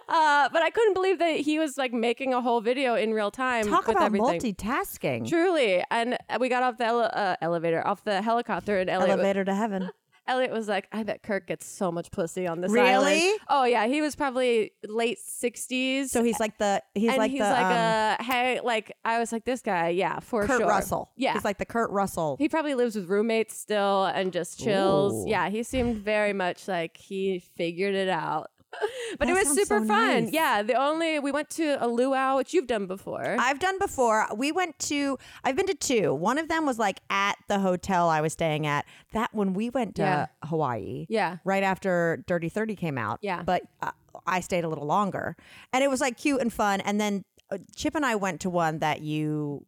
[0.08, 3.32] Uh, but I couldn't believe that he was like making a whole video in real
[3.32, 3.68] time.
[3.68, 4.40] Talk about everything.
[4.40, 5.28] multitasking.
[5.28, 9.44] Truly, and we got off the ele- uh, elevator, off the helicopter, and Elliot, Elevator
[9.44, 9.90] to heaven.
[10.32, 12.89] Elliot was like, "I bet Kirk gets so much pussy on this Really?
[12.89, 16.12] island." Oh yeah, he was probably late sixties.
[16.12, 17.72] So he's like the he's and like he's the like um,
[18.20, 20.67] a hey, like I was like this guy, yeah, for Kurt sure.
[20.70, 21.12] Russell.
[21.17, 21.34] yeah.
[21.34, 22.36] he's like the Kurt Russell.
[22.39, 25.26] he probably lives with roommates still and just chills.
[25.26, 25.30] Ooh.
[25.30, 28.50] Yeah, he seemed very much like he figured it out.
[29.20, 30.24] but it was super so fun.
[30.26, 30.32] nice.
[30.32, 33.36] Yeah, the only we went to a luau, which you've done before.
[33.40, 34.28] I've done before.
[34.36, 35.18] We went to.
[35.44, 36.14] I've been to two.
[36.14, 38.86] One of them was like at the hotel I was staying at.
[39.14, 40.26] That when we went to Yeah.
[40.44, 41.06] Hawaii.
[41.10, 43.20] yeah, Right after Dirty Thirty came out.
[43.22, 43.44] Yeah.
[43.44, 43.92] But uh,
[44.26, 45.36] I stayed a little longer,
[45.74, 46.82] and it was like cute and fun.
[46.82, 49.66] And then uh, Chip and I went to one that you.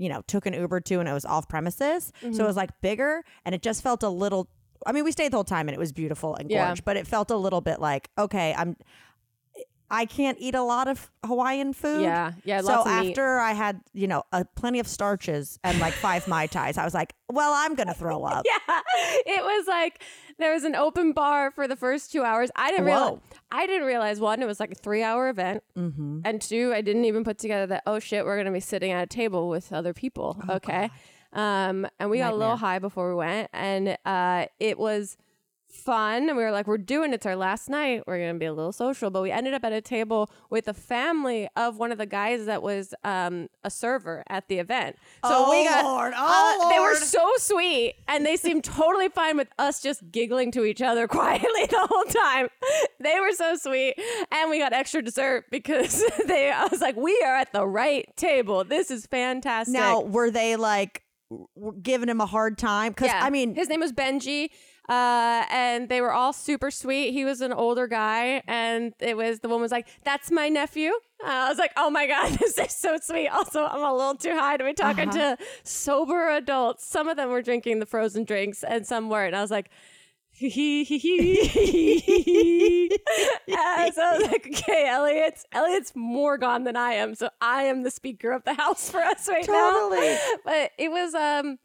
[0.00, 2.34] You know, took an Uber to, and it was off premises, Mm-hmm.
[2.34, 4.48] so it was like bigger, and it just felt a little.
[4.86, 6.66] I mean, we stayed the whole time, and it was beautiful and Yeah.
[6.66, 8.76] gorgeous, but it felt a little bit like, okay, I'm.
[9.90, 12.02] I can't eat a lot of Hawaiian food.
[12.02, 12.60] yeah, yeah.
[12.60, 13.08] So of meat.
[13.08, 16.84] after I had, you know, a, plenty of starches and like five mai tais, I
[16.84, 18.44] was like, well, I'm gonna throw up.
[18.68, 18.80] yeah,
[19.24, 20.02] it was like
[20.38, 22.50] there was an open bar for the first two hours.
[22.54, 23.18] I didn't realize.
[23.50, 26.20] I didn't realize one, it was like a three-hour event, Mm-hmm.
[26.22, 27.82] and two, I didn't even put together that.
[27.86, 30.38] Oh shit, we're gonna be sitting at a table with other people.
[30.50, 30.90] okay,
[31.32, 35.16] um, and we got a little high before we went, and uh, it was
[35.70, 36.28] fun.
[36.30, 38.02] And we were like, we're doing it's our last night.
[38.06, 40.72] We're gonna be a little social, but we ended up at a table with a
[40.72, 44.96] family of one of the guys that was um, a server at the event.
[45.24, 46.14] So Oh, we got Lord.
[46.16, 46.96] Oh, uh, they were Lord.
[46.96, 51.66] so sweet and they seemed totally fine with us just giggling to each other quietly
[51.66, 52.48] the whole time.
[53.00, 53.94] They were so sweet.
[54.32, 58.08] And we got extra dessert because they I was like, we are at the right
[58.16, 58.64] table.
[58.64, 59.74] This is fantastic.
[59.74, 61.02] Now, were they like
[61.82, 62.92] giving him a hard time?
[62.92, 63.20] Because yeah.
[63.24, 64.50] I mean, his name was Benji.
[64.88, 67.12] Uh, and they were all super sweet.
[67.12, 70.92] He was an older guy, and it was the woman was like, "That's my nephew."
[71.22, 74.14] Uh, I was like, "Oh my god, this is so sweet." Also, I'm a little
[74.14, 75.36] too high to be talking Uh-huh.
[75.36, 76.86] to sober adults.
[76.86, 79.34] Some of them were drinking the frozen drinks, and some weren't.
[79.34, 79.68] I was like.
[83.50, 87.64] Uh, so I was like, okay, Elliot's Elliot's more gone than I am, so I
[87.64, 89.70] am the speaker of the house for us right now.
[89.70, 90.06] Totally.
[90.06, 90.18] now.
[90.44, 91.58] But it was um,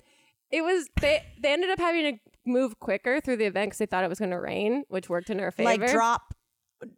[0.52, 3.86] it was they they ended up having to move quicker through the event because they
[3.86, 5.70] thought it was going to rain, which worked in our favor.
[5.70, 6.34] like drop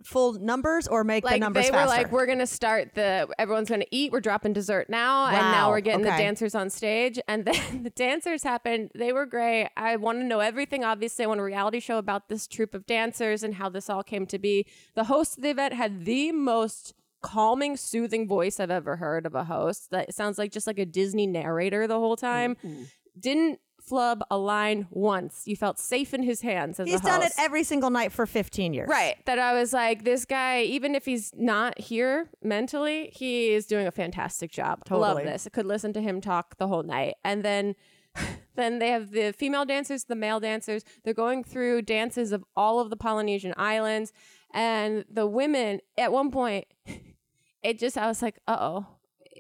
[0.04, 1.86] full numbers or make the Like numbers they faster.
[1.86, 4.12] were like, we're gonna start the everyone's gonna eat.
[4.12, 7.20] We're dropping dessert now, and now we're getting the dancers on stage.
[7.28, 8.92] And then the dancers happened.
[8.96, 9.70] They were great.
[9.78, 10.84] I want to know everything.
[10.84, 14.04] Obviously, I want a reality show about this troupe of dancers and how this all
[14.04, 14.66] came to be.
[14.96, 19.34] The host of the event had the most calming, soothing voice I've ever heard of
[19.34, 19.90] a host.
[19.92, 22.56] That sounds like just like a Disney narrator the whole time.
[22.64, 22.84] Mm-hmm.
[23.20, 25.44] Didn't flub a line once.
[25.46, 28.74] You felt safe in his hands as He's done it every single night for 15
[28.74, 28.90] years.
[28.90, 29.16] Right.
[29.26, 33.88] That I was like, this guy, even if he's not here mentally, he is doing
[33.88, 34.84] a fantastic job.
[34.86, 35.08] Totally.
[35.08, 35.48] Love this.
[35.48, 37.16] I could listen to him talk the whole night.
[37.24, 37.76] And then
[38.56, 40.84] then they have the female dancers, the male dancers.
[41.04, 44.14] They're going through dances of all of the Polynesian islands.
[44.54, 46.66] And the women, at one point,
[47.64, 48.88] it just, I was like, uh oh.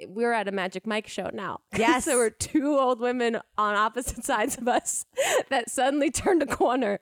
[0.07, 1.61] We're at a Magic Mike show now.
[1.77, 2.05] Yes.
[2.05, 5.05] there were two old women on opposite sides of us
[5.49, 6.99] that suddenly turned a corner.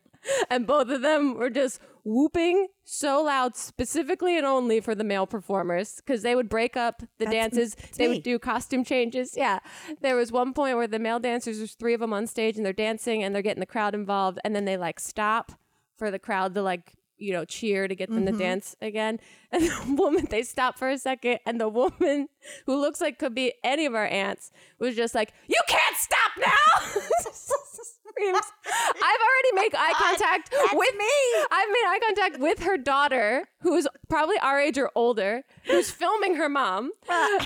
[0.50, 5.28] And both of them were just whooping so loud specifically and only for the male
[5.28, 7.76] performers because they would break up the That's- dances.
[7.76, 9.36] That's they would do costume changes.
[9.36, 9.60] Yeah.
[10.02, 12.66] There was one point where the male dancers there's three of them on stage and
[12.66, 14.40] they're dancing and they're getting the crowd involved.
[14.46, 15.52] And then they like stop
[15.98, 18.38] for the crowd to like you know cheer to get them Mm-hmm.
[18.38, 19.20] to dance again
[19.52, 22.28] and the woman they stop for a second and the woman
[22.66, 26.32] who looks like could be any of our aunts was just like you can't stop
[26.40, 27.02] now
[28.14, 28.38] Screams.
[28.38, 31.06] I've already made eye contact with me.
[31.52, 36.36] I've made eye contact with her daughter, who's probably our age or older, who's filming
[36.36, 36.92] her mom,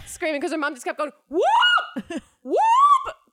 [0.06, 2.58] screaming because her mom just kept going whoop, whoop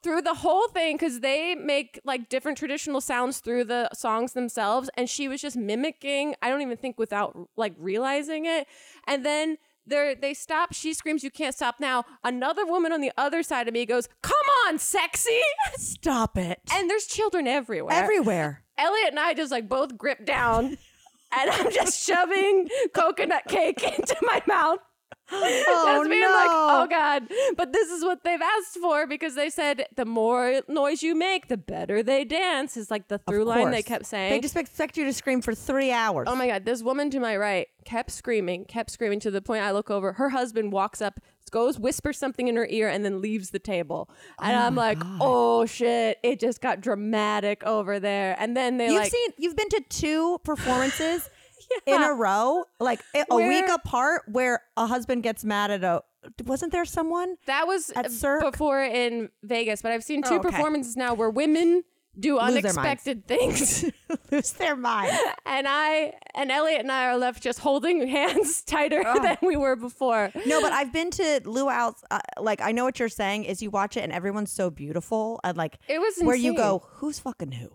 [0.05, 4.88] through the whole thing because they make like different traditional sounds through the songs themselves,
[4.97, 6.37] and she was just mimicking.
[6.43, 8.69] I don't even think without like realizing it,
[9.09, 10.73] and then They they stop.
[10.73, 14.09] She screams, "You can't stop now!" Another woman on the other side of me goes,
[14.23, 15.43] "Come on, sexy!"
[15.77, 16.59] Stop it.
[16.73, 17.93] And there's children everywhere.
[17.95, 18.62] Everywhere.
[18.79, 20.79] Elliot and I just like both grip down,
[21.38, 24.79] and I'm just shoving coconut cake into my mouth.
[25.67, 26.29] Oh, Just being no.
[26.29, 27.29] like, oh God.
[27.57, 31.49] But this is what they've asked for because they said the more noise you make,
[31.49, 34.31] the better they dance, is like the through line they kept saying.
[34.33, 36.27] They just expect you to scream for three hours.
[36.31, 39.63] Oh my God, this woman to my right kept screaming, kept screaming to the point
[39.63, 40.15] I look over.
[40.15, 44.11] Her husband walks up, goes, whispers something in her ear, and then leaves the table.
[44.39, 48.37] Oh, and I'm like, oh shit, it just got dramatic over there.
[48.39, 51.31] And then they You've like, seen, you've been to two performances
[51.87, 56.03] in a row, like a Where- week apart, where a husband gets mad at a.
[56.47, 57.37] Wasn't there someone?
[57.47, 58.51] that was At Cirque?
[58.53, 60.49] before in Vegas, but I've seen two Oh, okay.
[60.51, 61.83] performances now where women
[62.19, 63.85] do unexpected things.
[64.31, 65.13] lose their mind.
[65.45, 69.77] and I and Elliot and I are left just holding hands tighter than we were
[69.77, 70.31] before.
[70.47, 72.03] No, but I've been to Luau's.
[72.11, 75.41] Uh, like I know what you're saying is you watch it and everyone's so beautiful
[75.45, 77.69] and like It was where you go, who's fucking who?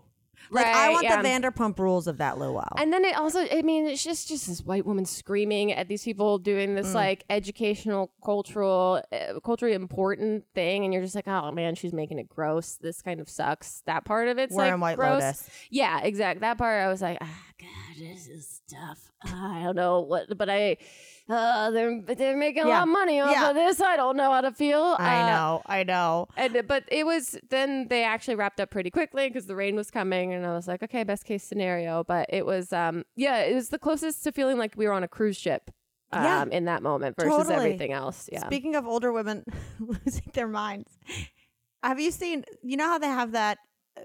[0.50, 1.20] Like I want yeah.
[1.22, 2.66] the Vanderpump Rules of that Luau.
[2.76, 6.02] And then it also, I mean, it's just just this white woman screaming at these
[6.02, 6.76] people doing Mm.
[6.76, 11.92] this like educational, cultural, uh, culturally important thing, and you're just like, oh man, she's
[11.92, 12.76] making it gross.
[12.80, 13.82] This kind of sucks.
[13.86, 15.22] That part of it's We're like in White gross.
[15.22, 15.50] Lotus.
[15.70, 16.40] Yeah, exactly.
[16.40, 19.12] That part I was like, ah, God, this is tough.
[19.24, 20.78] I don't know what, but I,
[21.30, 22.74] uh, they're they're making a Yeah.
[22.80, 23.50] lot of money off Yeah.
[23.50, 23.80] of this.
[23.80, 24.96] I don't know how to feel.
[24.98, 26.28] I Uh, know, I know.
[26.36, 29.90] and but it was then they actually wrapped up pretty quickly because the rain was
[29.90, 32.02] coming and I was like, okay, best case scenario.
[32.04, 35.02] But it was um yeah, it was the closest to feeling like we were on
[35.04, 35.70] a cruise ship.
[36.12, 36.44] Um, Yeah.
[36.50, 37.54] in that moment versus Totally.
[37.54, 38.28] everything else.
[38.32, 38.44] Yeah.
[38.44, 39.44] Speaking of older women
[39.78, 40.98] losing their minds,
[41.84, 42.44] have you seen?
[42.62, 43.58] You know how they have that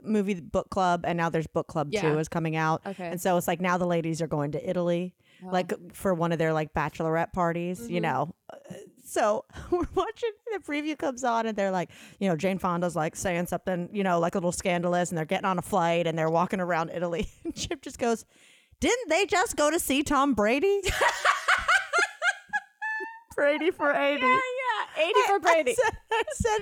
[0.03, 2.01] movie book club, and now there's book club Yeah.
[2.01, 2.81] two is coming out.
[2.85, 3.07] Okay.
[3.07, 6.39] and so it's like now the ladies are going to Italy, like for one of
[6.39, 7.79] their like bachelorette parties.
[7.81, 7.93] Mm-hmm.
[7.93, 8.55] You know, Uh,
[9.05, 13.15] so we're watching the preview comes on, and they're like, you know, Jane Fonda's like
[13.15, 16.17] saying something, you know, like a little scandalous, and they're getting on a flight and
[16.17, 18.25] they're walking around Italy, and Chip just goes.
[18.81, 20.81] Didn't they just go to see Tom Brady?
[23.35, 24.21] Brady for 80.
[24.21, 24.39] yeah,
[24.97, 25.03] yeah.
[25.03, 25.75] 80 for I Brady.
[25.75, 26.59] said, I said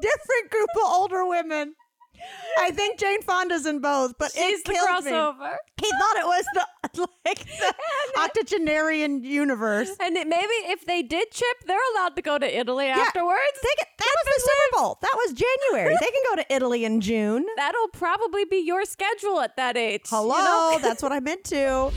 [0.00, 1.74] different group of older women.
[2.58, 5.10] I think Jane Fonda's in both, but She's it the killed me.
[5.10, 5.56] crossover.
[5.80, 7.74] He thought it was the like the
[8.20, 9.90] octogenarian universe.
[10.00, 13.40] And it, maybe if they did chip, they're allowed to go to Italy afterwards.
[13.62, 14.98] They get, that was the Super Bowl.
[15.02, 15.96] That was January.
[16.00, 17.44] they can go to Italy in June.
[17.56, 20.02] That'll probably be your schedule at that age.
[20.10, 20.36] you Hello,
[20.72, 20.78] know?
[20.80, 21.90] that's what I meant to.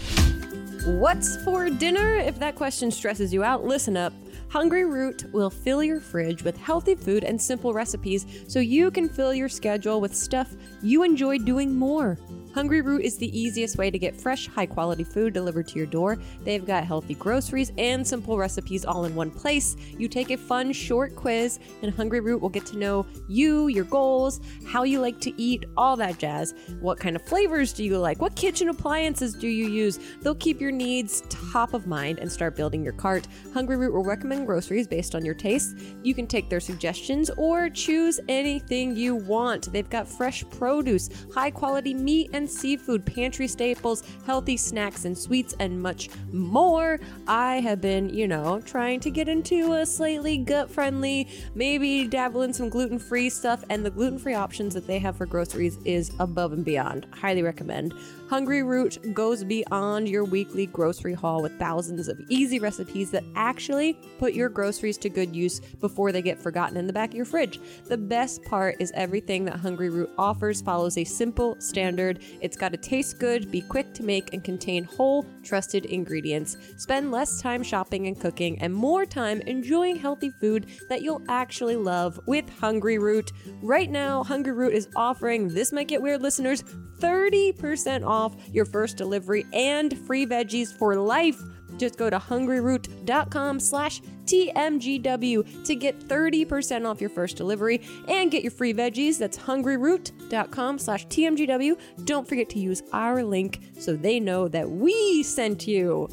[0.86, 2.16] What's for dinner?
[2.16, 4.14] If that question stresses you out, listen up.
[4.50, 9.34] Hungryroot will fill your fridge with healthy food and simple recipes so you can fill
[9.34, 12.18] your schedule with stuff you enjoy doing more.
[12.54, 16.18] Hungryroot is the easiest way to get fresh, high quality food delivered to your door.
[16.44, 19.76] They've got healthy groceries and simple recipes all in one place.
[19.98, 24.42] You take a fun, short quiz, and Hungryroot will get to know you, your goals,
[24.66, 26.54] how you like to eat, all that jazz.
[26.80, 28.22] What kind of flavors do you like?
[28.22, 30.00] What kitchen appliances do you use?
[30.22, 33.28] They'll keep your needs top of mind and start building your cart.
[33.54, 35.76] Hungryroot will recommend groceries based on your tastes.
[36.04, 39.72] You can take their suggestions or choose anything you want.
[39.72, 45.54] They've got fresh produce, high quality meat and seafood, pantry staples, healthy snacks and sweets,
[45.60, 47.00] and much more.
[47.28, 52.42] I have been, you know, trying to get into a slightly gut friendly, maybe dabble
[52.44, 55.78] in some gluten free stuff, and the gluten free options that they have for groceries
[55.86, 57.08] is above and beyond.
[57.12, 57.94] Highly recommend.
[58.30, 64.34] Hungryroot goes beyond your weekly grocery haul with thousands of easy recipes that actually put
[64.34, 67.60] your groceries to good use before they get forgotten in the back of your fridge.
[67.86, 72.20] The best part is everything that Hungryroot offers follows a simple standard.
[72.42, 76.58] It's got to taste good, be quick to make, and contain whole, trusted ingredients.
[76.78, 81.76] Spend less time shopping and cooking and more time enjoying healthy food that you'll actually
[81.76, 83.32] love with Hungryroot.
[83.62, 86.64] Right now, Hungryroot is offering This Might Get Weird listeners
[87.00, 91.40] 30% off your first delivery and free veggies for life.
[91.78, 98.44] Just go to hungryroot.com slash TMGW to get 30% off your first delivery and get
[98.44, 99.18] your free veggies.
[99.18, 101.80] That's hungryroot.com slash TMGW.
[102.06, 106.08] Don't forget to use our link so they know that we sent you.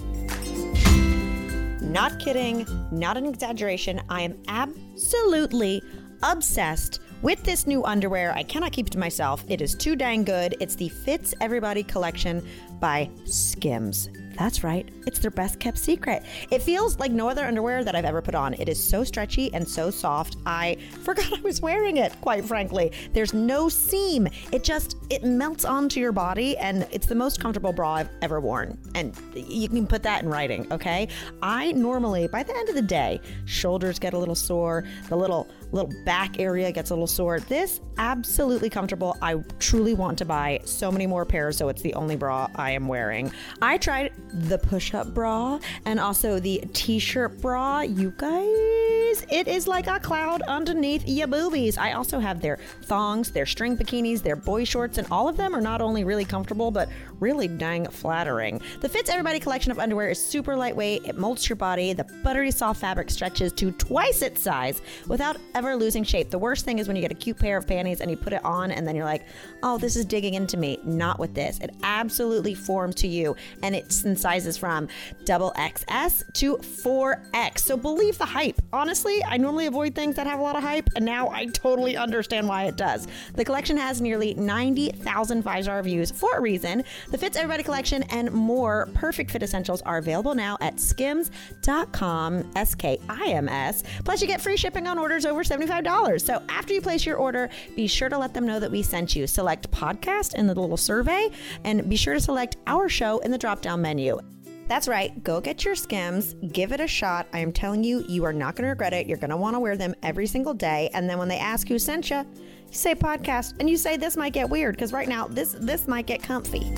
[1.81, 4.01] Not kidding, not an exaggeration.
[4.09, 5.83] I am absolutely
[6.23, 8.33] obsessed with this new underwear.
[8.33, 9.45] I cannot keep it to myself.
[9.49, 10.57] It is too dang good.
[10.61, 12.47] It's the Fits Everybody collection
[12.81, 14.09] by Skims.
[14.37, 16.23] That's right, it's their best kept secret.
[16.51, 18.55] It feels like no other underwear that I've ever put on.
[18.55, 20.37] It is so stretchy and so soft.
[20.47, 22.93] I forgot I was wearing it, quite frankly.
[23.13, 24.29] There's no seam.
[24.53, 28.41] It just it melts onto your body and it's the most comfortable bra I've ever
[28.41, 28.79] worn.
[28.95, 31.09] And you can put that in writing, okay?
[31.43, 35.49] I normally by the end of the day, shoulders get a little sore, the little
[35.75, 37.41] little back area gets a little sore.
[37.41, 39.17] This absolutely comfortable.
[39.21, 42.71] I truly want to buy so many more pairs so it's the only bra I
[42.71, 43.31] am wearing.
[43.61, 47.81] I tried the push-up bra and also the t-shirt bra.
[47.81, 51.77] You guys, it is like a cloud underneath your boobies.
[51.79, 55.55] I also have their thongs, their string bikinis, their boy shorts, and all of them
[55.55, 56.89] are not only really comfortable but
[57.21, 58.61] really dang flattering.
[58.81, 61.07] The Fits Everybody collection of underwear is super lightweight.
[61.07, 61.93] It molds your body.
[61.93, 66.31] The buttery soft fabric stretches to twice its size without ever losing shape.
[66.31, 68.33] The worst thing is when you get a cute pair of panties and you put
[68.33, 69.23] it on and then you're like,
[69.63, 71.59] "Oh, this is digging into me." Not with this.
[71.61, 74.89] It absolutely forms to you and it's in sizes from
[75.25, 77.59] double XS to 4X.
[77.61, 78.61] So believe the hype.
[78.73, 81.97] Honestly, I normally avoid things that have a lot of hype and now I totally
[81.97, 83.09] understand why it does.
[83.35, 86.85] The collection has nearly 90,000 five-star reviews for a reason.
[87.11, 92.75] The Fits Everybody collection and more perfect fit essentials are available now at skims.com, S
[92.75, 93.83] K I M S.
[94.05, 96.21] Plus, you get free shipping on orders over $75.
[96.21, 99.15] So after you place your order, be sure to let them know that we sent
[99.15, 99.27] you.
[99.27, 101.31] Select podcast in the little survey
[101.65, 104.19] and be sure to select our show in the drop down menu.
[104.67, 105.23] That's right.
[105.23, 107.27] Go get your skims, give it a shot.
[107.35, 109.07] I am telling you, you are not going to regret it.
[109.07, 110.89] You're going to want to wear them every single day.
[110.95, 112.25] And then when they ask who sent you, you
[112.71, 116.07] say podcast and you say this might get weird because right now this this might
[116.07, 116.73] get comfy.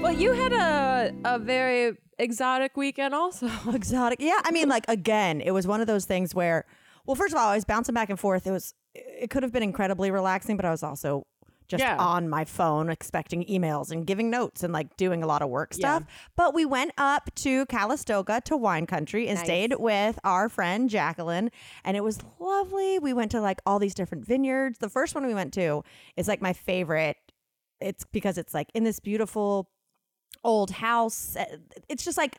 [0.00, 3.50] Well, you had a a very exotic weekend also.
[3.72, 4.20] exotic.
[4.20, 6.64] Yeah, I mean, like again, it was one of those things where,
[7.06, 8.46] well, first of all, I was bouncing back and forth.
[8.46, 11.24] It was, it could have been incredibly relaxing, but I was also
[11.66, 11.96] just Yeah.
[11.96, 15.72] on my phone expecting emails and giving notes and like doing a lot of work
[15.72, 16.02] stuff.
[16.36, 19.46] But we went up to Calistoga to wine country and Nice.
[19.46, 21.50] stayed with our friend Jacqueline,
[21.82, 22.98] and it was lovely.
[22.98, 24.78] We went to like all these different vineyards.
[24.78, 25.82] The first one we went to
[26.16, 27.16] is like my favorite.
[27.80, 29.70] It's because it's like in this beautiful
[30.42, 31.34] old house.
[31.88, 32.36] It's just like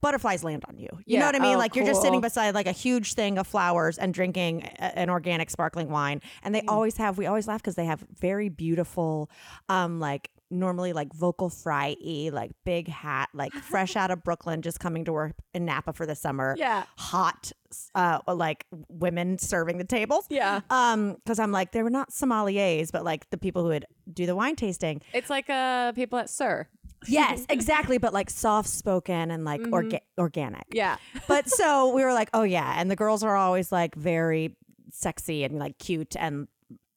[0.00, 0.88] butterflies land on you.
[1.06, 1.54] You know what I mean?
[1.56, 4.98] Oh, like you're just sitting beside like a huge thing of flowers and drinking a-
[4.98, 6.20] an organic sparkling wine.
[6.42, 6.68] And they Mm.
[6.72, 9.30] always have, we always laugh because they have very beautiful,
[9.68, 14.60] um, like normally like vocal fry y, like big hat, like fresh out of Brooklyn,
[14.60, 16.54] just coming to work in Napa for the summer.
[16.58, 16.84] Yeah.
[16.98, 17.52] Hot,
[17.94, 20.26] uh, like women serving the tables.
[20.28, 20.60] Yeah.
[20.68, 24.26] Um, because I'm like, they were not sommeliers, but like the people who would do
[24.26, 25.00] the wine tasting.
[25.14, 26.68] It's like uh people at SUR.
[27.06, 27.98] Yes, exactly.
[27.98, 29.74] But like soft spoken and like mm-hmm.
[29.74, 30.66] orga- organic.
[30.72, 30.96] Yeah.
[31.28, 32.74] But so we were like, oh yeah.
[32.76, 34.56] And the girls are always like very
[34.90, 36.48] sexy and like cute and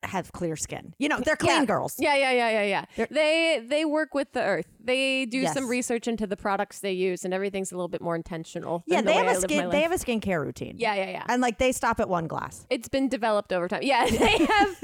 [0.05, 0.93] have clear skin.
[0.97, 1.65] You know, they're clean yeah.
[1.65, 1.95] girls.
[1.97, 3.05] Yeah, yeah, yeah, yeah, yeah.
[3.09, 4.67] They they work with the earth.
[4.79, 8.15] They do some research into the products they use, and everything's a little bit more
[8.15, 8.83] intentional.
[8.87, 9.69] Yeah, the they have a skin.
[9.69, 10.75] They have a skincare routine.
[10.77, 11.23] Yeah, yeah, yeah.
[11.27, 12.65] and like they stop at one glass.
[12.69, 13.81] It's been developed over time.
[13.83, 14.83] Yeah, they have.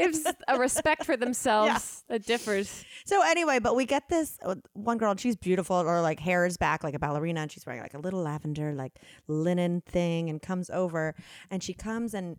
[0.00, 2.84] It's a respect for themselves that differs.
[3.04, 5.10] So anyway, but we get this uh, one girl.
[5.10, 5.82] and She's beautiful.
[5.82, 8.72] Her like hair is back like a ballerina, and she's wearing like a little lavender
[8.74, 11.14] like linen thing, and comes over,
[11.50, 12.36] and she comes and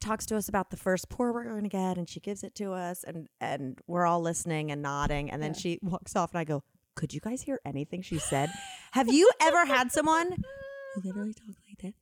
[0.00, 2.54] talks to us about the first pour we're going to get, and she gives it
[2.54, 6.38] to us, and and we're all listening and nodding, and then she walks off, and
[6.40, 6.62] I go,
[6.94, 8.50] "Could you guys hear anything she said?
[8.92, 10.32] Have you ever had someone
[10.94, 11.94] who literally talked like this?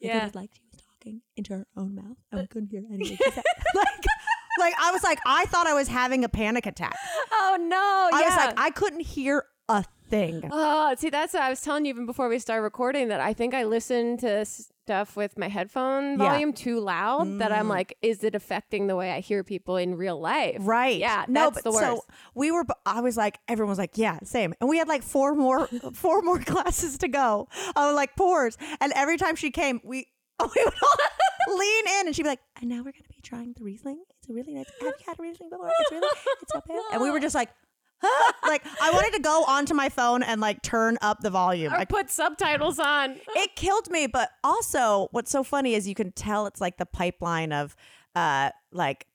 [0.00, 0.20] Yeah.
[0.22, 3.16] it was like she was talking into her own mouth, and we couldn't hear anything
[3.16, 3.44] she said.
[3.74, 4.04] like,
[4.60, 6.96] like I was like, I thought I was having a panic attack.
[7.32, 7.76] Oh no!
[7.76, 8.28] I yeah.
[8.28, 10.48] was like, I couldn't hear a thing.
[10.52, 13.32] Oh, see, that's what I was telling you even before we started recording that I
[13.32, 16.30] think I listened to stuff with my headphone Yeah.
[16.30, 17.38] volume too loud.
[17.38, 17.70] That I'm mm.
[17.70, 20.56] like, is it affecting the way I hear people in real life?
[20.60, 20.98] Right.
[20.98, 21.24] Yeah.
[21.28, 21.84] No, that's but the worst.
[21.84, 22.04] so
[22.34, 22.64] we were.
[22.84, 24.52] I was like, everyone was like, yeah, same.
[24.60, 27.48] And we had like four more, four more classes to go.
[27.76, 30.08] of like pours, and every time she came, we.
[30.40, 33.52] We would all lean in, and she'd be like, "And now we're gonna be trying
[33.58, 34.00] the Riesling.
[34.20, 34.66] It's a really nice.
[34.80, 35.70] Have you had a Riesling before?
[35.80, 36.08] It's really,
[36.42, 37.48] it's so pale." And we were just like,
[38.46, 41.72] like I wanted to go onto my phone and like turn up the volume.
[41.72, 43.16] or I put subtitles on.
[43.36, 46.86] it killed me but also what's so funny is you can tell it's like the
[46.86, 47.76] pipeline of
[48.14, 49.06] uh like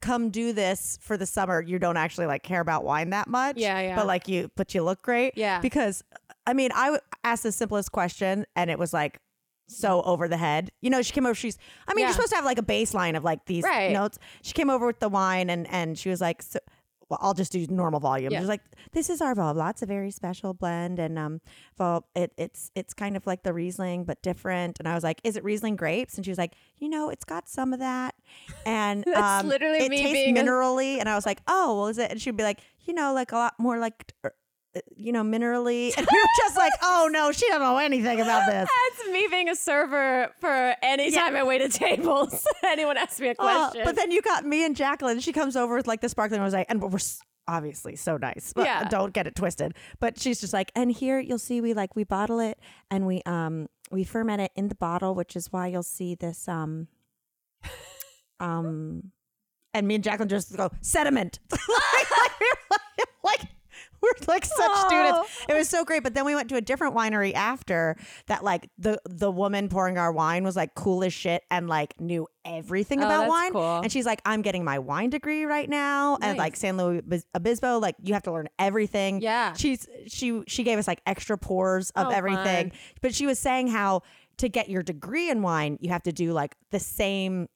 [0.00, 3.56] come do this for the summer you don't actually like care about wine that much
[3.56, 3.94] Yeah, yeah.
[3.96, 5.60] but like you but you look great Yeah.
[5.60, 6.02] because
[6.46, 9.20] i mean i w- asked the simplest question and it was like
[9.68, 12.06] so over the head you know she came over she's i mean Yeah.
[12.08, 13.92] you're supposed to have like a baseline of like these Right.
[13.92, 16.58] notes she came over with the wine and and she was like so,
[17.10, 18.30] well, I'll just do normal volume.
[18.30, 18.40] Yeah.
[18.40, 18.60] She's like,
[18.92, 19.70] this is our Vaublot.
[19.70, 21.40] It's a very special blend, and um,
[21.78, 24.78] well, it, it's it's kind of like the Riesling but different.
[24.78, 26.16] And I was like, is it Riesling grapes?
[26.16, 28.14] And she was like, you know, it's got some of that,
[28.66, 30.40] and That's um, literally it me tastes being a-
[31.00, 32.10] and I was like, oh, well, is it?
[32.10, 34.30] And she'd be like, you know, like a lot more like er, uh,
[34.96, 35.92] you know, minerally.
[35.98, 38.68] And we were just like, oh no, she doesn't know anything about this.
[38.68, 42.46] That's me being a server for any time I wait at tables.
[42.64, 43.34] Anyone asks me a Uh,
[43.68, 43.82] question.
[43.84, 45.20] but then you got me and Jacqueline.
[45.20, 46.98] She comes over with like the sparkling rosé, and we're
[47.46, 48.52] obviously so nice.
[48.54, 48.84] But Yeah.
[48.88, 49.74] don't get it twisted.
[50.00, 52.58] But she's just like, and here you'll see we like we bottle it
[52.90, 56.46] and we um we ferment it in the bottle, which is why you'll see this
[56.48, 56.88] um
[58.40, 59.12] um.
[59.74, 61.38] And me and Jacqueline just go sediment.
[61.50, 61.60] like,
[62.10, 62.32] like,
[62.70, 62.80] like,
[63.22, 63.40] like
[64.02, 64.86] we're like such Oh.
[64.88, 65.46] students.
[65.48, 66.02] It was so great.
[66.02, 67.96] But then we went to a different winery after
[68.26, 68.44] that.
[68.44, 72.26] Like the the woman pouring our wine was like cool as shit and like knew
[72.44, 73.52] everything Oh, about wine.
[73.52, 73.80] cool.
[73.80, 77.78] And she's like, I'm getting my wine degree right now, and like San Luis Obispo,
[77.78, 79.20] like you have to learn everything.
[79.20, 79.52] Yeah.
[79.54, 82.70] she's she she gave us like extra pours of Oh, everything.
[82.70, 82.78] fun.
[83.02, 84.02] But she was saying how
[84.38, 87.48] to get your degree in wine, you have to do like the same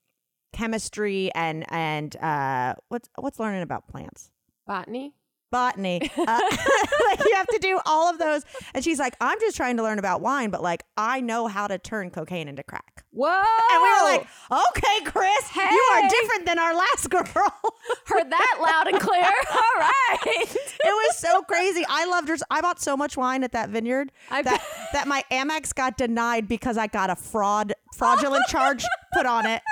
[0.53, 4.31] chemistry and and uh what's what's learning about plants
[4.67, 5.15] Botany.
[5.53, 6.11] Botany.
[6.23, 6.41] Uh,
[7.11, 8.43] like you have to do all of those.
[8.75, 11.67] And she's like, I'm just trying to learn about wine, but like I know how
[11.67, 13.05] to turn cocaine into crack.
[13.11, 13.29] Whoa.
[13.29, 14.27] And we were like,
[14.69, 17.25] okay, Chris, you are different than our last girl.
[18.07, 19.25] heard that loud and clear.
[19.25, 20.19] All right.
[20.25, 21.85] it was so crazy.
[21.89, 22.37] I loved her.
[22.51, 26.47] I bought so much wine at that vineyard I that, that my Amex got denied
[26.49, 29.63] because I got a fraud fraudulent charge put on it.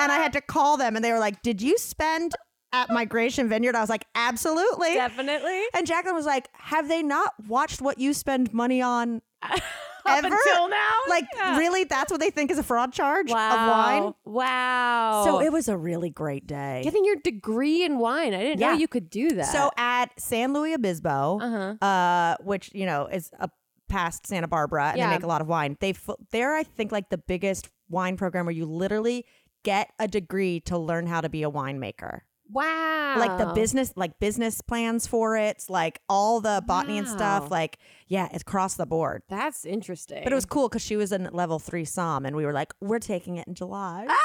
[0.00, 2.34] And I had to call them and they were like, Did you spend
[2.72, 3.74] at Migration Vineyard?
[3.76, 4.94] I was like, Absolutely.
[4.94, 5.62] Definitely.
[5.74, 9.60] And Jacqueline was like, Have they not watched what you spend money on Up
[10.06, 10.26] ever?
[10.34, 10.94] until now.
[11.08, 11.58] Like, Yeah.
[11.58, 11.84] really?
[11.84, 13.52] That's what they think is a fraud charge Wow.
[13.52, 14.14] of wine?
[14.24, 15.22] Wow.
[15.24, 16.80] So it was a really great day.
[16.84, 18.34] getting your degree in wine.
[18.34, 18.72] I didn't Yeah.
[18.72, 19.52] know you could do that.
[19.52, 21.86] So at San Luis Obispo, Uh-huh.
[21.86, 23.50] uh, which you know is a
[23.88, 25.08] past Santa Barbara, and Yeah.
[25.08, 25.76] they make a lot of wine.
[25.80, 29.24] They f- they're I think like the biggest wine program where you literally
[29.64, 32.20] get a degree to learn how to be a winemaker.
[32.50, 33.16] Wow.
[33.18, 37.50] Like the business, like business plans for it, like all the botany and stuff.
[37.50, 39.22] Like yeah, it's across the board.
[39.28, 40.22] That's interesting.
[40.24, 42.72] But it was cool because she was in level three som, and we were like,
[42.80, 44.06] we're taking it in July.
[44.08, 44.16] Ah!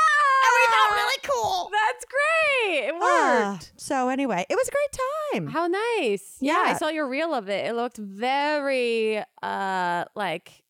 [0.55, 1.69] We thought really cool.
[1.71, 2.87] That's great.
[2.89, 3.73] It Ah, worked.
[3.75, 5.47] so anyway, it was a great time.
[5.51, 6.37] How nice.
[6.39, 7.65] Yeah, I saw your reel of it.
[7.65, 10.63] It looked very uh like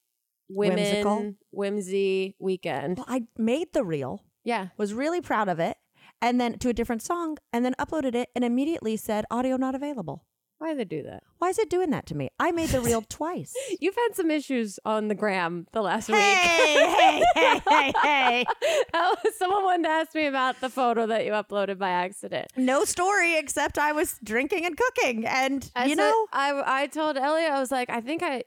[0.50, 1.34] women Whimsical?
[1.52, 2.98] whimsy weekend.
[2.98, 4.24] Well, I made the reel.
[4.44, 4.68] Yeah.
[4.78, 5.78] was really proud of it,
[6.24, 9.76] and then to a different song, and then uploaded it, and immediately said audio not
[9.76, 10.26] available.
[10.60, 11.24] Why they do that?
[11.40, 12.30] Why is it doing that to me?
[12.40, 13.54] I made the reel twice.
[13.82, 16.18] You've had some issues on the gram the last week.
[16.20, 18.46] hey, hey, hey, hey!
[18.94, 22.48] Oh, Someone wanted to ask me about the photo that you uploaded by accident.
[22.56, 26.88] No story except I was drinking and cooking, and I you said- know, I I
[26.88, 28.44] told Elliot I was like, I think I.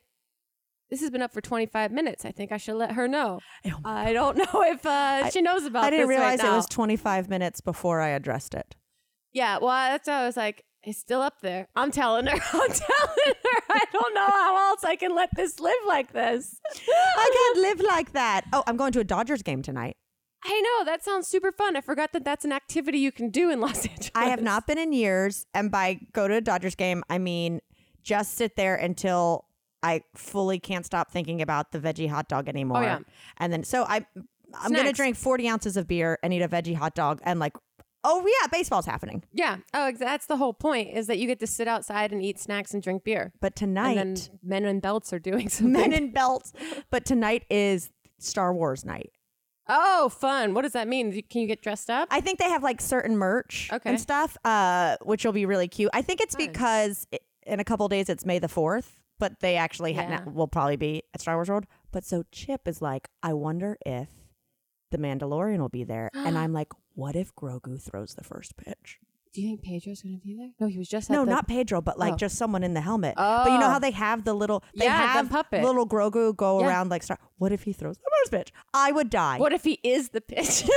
[0.90, 2.24] This has been up for 25 minutes.
[2.24, 3.40] I think I should let her know.
[3.66, 6.56] Oh I don't know if uh, she knows about I didn't this right realize it
[6.56, 8.76] was 25 minutes before I addressed it.
[9.32, 11.68] Yeah, well, that's why I was like, it's still up there.
[11.74, 12.32] I'm telling her.
[12.52, 12.78] I'm telling
[13.26, 13.62] her.
[13.70, 16.60] I don't know how else I can let this live like this.
[17.16, 18.42] I can't live like that.
[18.52, 19.96] Oh, I'm going to a Dodgers game tonight.
[20.44, 21.76] I know that sounds super fun.
[21.76, 24.12] I forgot that that's an activity you can do in Los Angeles.
[24.14, 27.60] I have not been in years, and by go to a Dodgers game, I mean
[28.04, 29.45] just sit there until
[29.82, 32.78] I fully can't stop thinking about the veggie hot dog anymore.
[32.78, 32.98] Oh, yeah.
[33.38, 34.06] And then so I
[34.60, 37.52] I'm gonna drink 40 ounces of beer and eat a veggie hot dog and like
[38.08, 39.24] oh yeah, baseball's happening.
[39.32, 39.56] Yeah.
[39.74, 42.72] Oh, that's the whole point is that you get to sit outside and eat snacks
[42.72, 43.32] and drink beer.
[43.40, 45.72] But tonight, And men in belts are doing something.
[45.72, 46.52] men in belts.
[46.90, 49.10] But tonight is Star Wars night.
[49.68, 50.54] oh, fun.
[50.54, 51.10] What does that mean?
[51.28, 52.06] Can you get dressed up?
[52.12, 53.90] I think they have like certain merch Okay.
[53.90, 55.90] and stuff, uh, which will be really cute.
[55.92, 56.46] I think it's Fun.
[56.46, 60.24] because i in a couple days it's May the fourth, but they actually ha- Yeah.
[60.24, 61.66] will probably be at Star Wars World.
[61.92, 64.08] But so Chip is like, I wonder if
[64.90, 68.98] the Mandalorian will be there, and I'm like, what if Grogu throws the first pitch?
[69.34, 70.50] Do you think Pedro's going to be there?
[70.58, 72.16] No, he was just at No, the- not Pedro, but like Oh.
[72.16, 73.14] just someone in the helmet.
[73.18, 73.44] Oh.
[73.44, 73.70] But you know Oh.
[73.70, 75.62] how they have the little, they Yeah, the puppet.
[75.62, 76.68] little Grogu go Yeah.
[76.68, 77.18] around like Star.
[77.36, 78.52] What if he throws the first pitch?
[78.72, 79.36] I would die.
[79.38, 80.64] What if he is the pitch?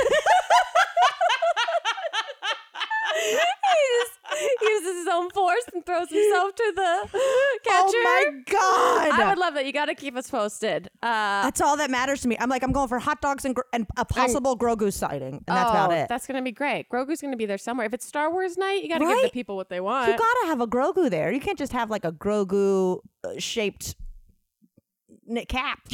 [3.20, 3.36] he
[3.98, 7.08] just uses his own force and throws himself to the
[7.64, 7.96] catcher.
[7.96, 9.20] Oh my god!
[9.20, 9.66] I would love that.
[9.66, 10.88] You got to keep us posted.
[11.02, 12.36] Uh, That's all that matters to me.
[12.38, 15.44] I'm like, I'm going for hot dogs and, gr- and a possible Grogu sighting, and
[15.46, 16.08] that's about oh, it.
[16.08, 16.88] That's gonna be great.
[16.88, 17.86] Grogu's gonna be there somewhere.
[17.86, 20.10] If it's Star Wars night, you got to give the people what they want.
[20.10, 21.32] you gotta have a Grogu there.
[21.32, 23.96] You can't just have like a Grogu uh, shaped
[25.26, 25.80] knit cap.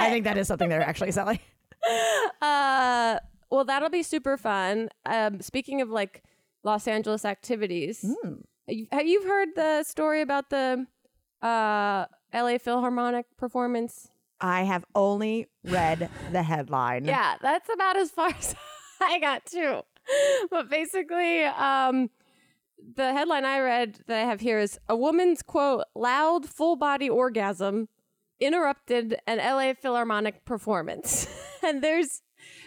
[0.00, 1.38] I think that is something they're actually selling.
[2.42, 3.18] Uh,
[3.50, 4.88] well, that'll be super fun.
[5.06, 6.22] Um, speaking of like
[6.64, 8.04] Los Angeles activities,
[8.66, 10.86] you- have you heard the story about the
[11.42, 14.08] uh, LA Philharmonic performance?
[14.40, 17.04] I have only read the headline.
[17.04, 18.54] Yeah, that's about as far as
[19.00, 19.80] I got too.
[20.50, 22.10] But basically, um,
[22.96, 27.08] the headline I read that I have here is a woman's quote loud full body
[27.10, 27.88] orgasm
[28.40, 31.26] interrupted an LA Philharmonic performance.
[31.62, 32.22] and there's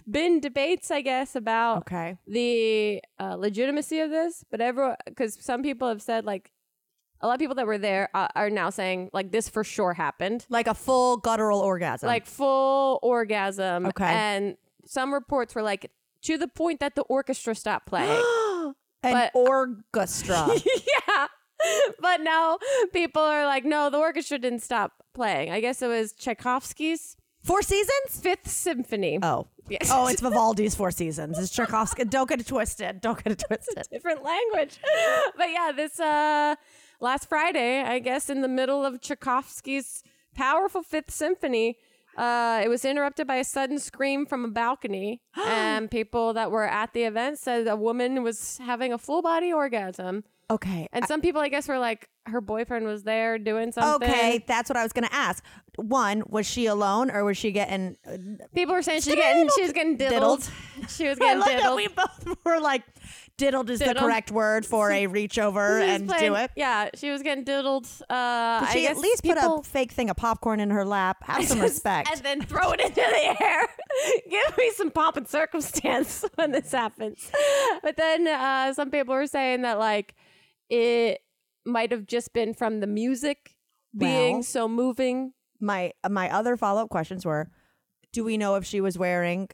[0.09, 2.17] been debates, I guess, about Okay.
[2.28, 6.51] the uh, legitimacy of this, but everyone, because some people have said, like,
[7.21, 9.93] a lot of people that were there uh, are now saying, like, this for sure
[9.93, 10.45] happened.
[10.49, 12.07] Like a full guttural orgasm.
[12.07, 13.86] Like, full orgasm.
[13.88, 14.05] Okay.
[14.05, 15.89] And some reports were like,
[16.24, 18.21] to the point that the orchestra stopped playing.
[19.03, 20.47] an but- orchestra.
[21.07, 21.28] yeah.
[22.01, 22.57] But now
[22.91, 25.49] people are like, no, the orchestra didn't stop playing.
[25.49, 28.20] I guess it was Tchaikovsky's Four seasons?
[28.22, 29.20] Fifth Symphony.
[29.22, 29.48] Oh.
[29.70, 29.89] Yes.
[29.91, 31.38] Oh, it's Vivaldi's Four Seasons.
[31.39, 32.06] It's Tchaikovsky.
[32.06, 33.02] Don't get it twisted.
[33.02, 33.88] Don't get it twisted.
[33.91, 34.80] different language.
[35.38, 36.56] but yeah, this uh
[37.00, 40.04] last Friday, I guess in the middle of Tchaikovsky's
[40.36, 41.78] powerful Fifth Symphony,
[42.18, 46.68] uh, it was interrupted by a sudden scream from a balcony, and people that were
[46.68, 50.24] at the event said a woman was having a full body orgasm.
[50.54, 50.88] Okay.
[50.93, 54.08] And some people, I guess, were like, her boyfriend was there doing something.
[54.10, 55.43] Okay, that's what I was going to ask.
[55.76, 59.64] One, was she alone or was she getting uh, People were saying she's getting, she
[59.64, 60.47] was getting diddled.
[60.88, 61.76] She was getting diddled.
[61.76, 62.84] we both were like,
[63.36, 66.51] diddled is the correct word for a reach over and playing- do it.
[66.56, 67.88] Yeah, she was getting diddled.
[68.10, 71.24] Uh, she at least put people- a fake thing of popcorn in her lap?
[71.24, 72.10] Have some respect.
[72.12, 73.68] and then throw it into the air.
[74.30, 77.30] Give me some pomp and circumstance when this happens.
[77.82, 80.16] But then uh, some people were saying that like
[80.74, 81.21] it
[81.65, 83.55] might have just been from the music
[83.95, 85.34] being Well- so moving.
[85.59, 87.49] my my other follow up questions were:
[88.11, 89.49] Do we know if she was wearing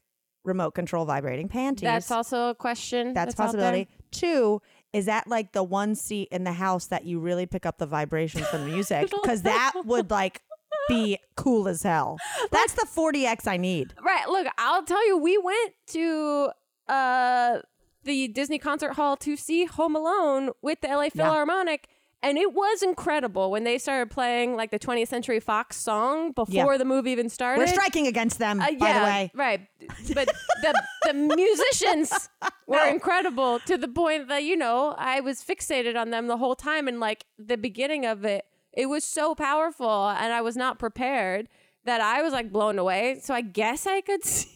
[0.46, 1.84] remote control vibrating panties?
[1.84, 3.14] That's also a question.
[3.14, 3.88] That's a out possibility.
[4.12, 4.62] Two,
[4.94, 7.86] is that like the one seat in the house that you really pick up the
[7.86, 9.12] vibrations from music?
[9.12, 10.42] Because that would like
[10.88, 12.18] be cool as hell.
[12.52, 13.94] That's the 40x I need.
[14.04, 14.28] Right.
[14.28, 16.50] Look, I'll tell you, we went to
[16.88, 17.60] uh,
[18.04, 21.88] the Disney Concert Hall to see Home Alone with the LA Philharmonic.
[22.22, 26.74] And it was incredible when they started playing like the 20th Century Fox song before
[26.74, 26.78] Yeah.
[26.78, 27.60] the movie even started.
[27.62, 29.32] We're striking against them, Uh, by the way.
[29.34, 29.62] right.
[30.14, 30.28] But
[30.62, 32.30] the the musicians
[32.68, 36.56] were incredible to the point that you know I was fixated on them the whole
[36.56, 38.44] time, and like the beginning of it,
[38.74, 41.48] it was so powerful, and I was not prepared
[41.86, 43.20] that I was like blown away.
[43.24, 44.50] So I guess I could see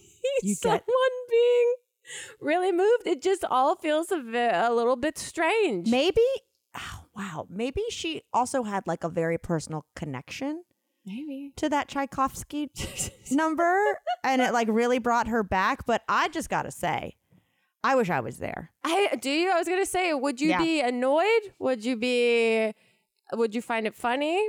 [0.44, 1.74] You someone get- being
[2.40, 3.06] really moved.
[3.06, 5.90] It just all feels a, bit, a little bit strange.
[5.90, 6.22] Maybe,
[6.78, 10.64] oh, wow, maybe she also had like a very personal connection
[11.06, 11.52] Maybe.
[11.58, 12.70] to that Tchaikovsky
[13.32, 15.86] number and it like really brought her back.
[15.86, 17.16] But I just got to say,
[17.84, 18.72] I wish I was there.
[18.86, 19.52] I do you.
[19.52, 20.58] I was gonna say, would you Yeah.
[20.60, 21.54] be annoyed?
[21.60, 22.72] Would you be?
[23.34, 24.48] Would you find it funny?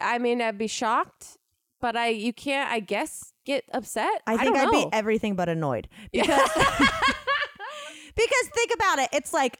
[0.00, 1.36] I mean, I'd be shocked,
[1.80, 2.70] but I you can't.
[2.70, 4.22] I guess get upset.
[4.26, 6.50] I think don't I'd be everything but annoyed because
[8.14, 9.08] because think about it.
[9.12, 9.58] It's like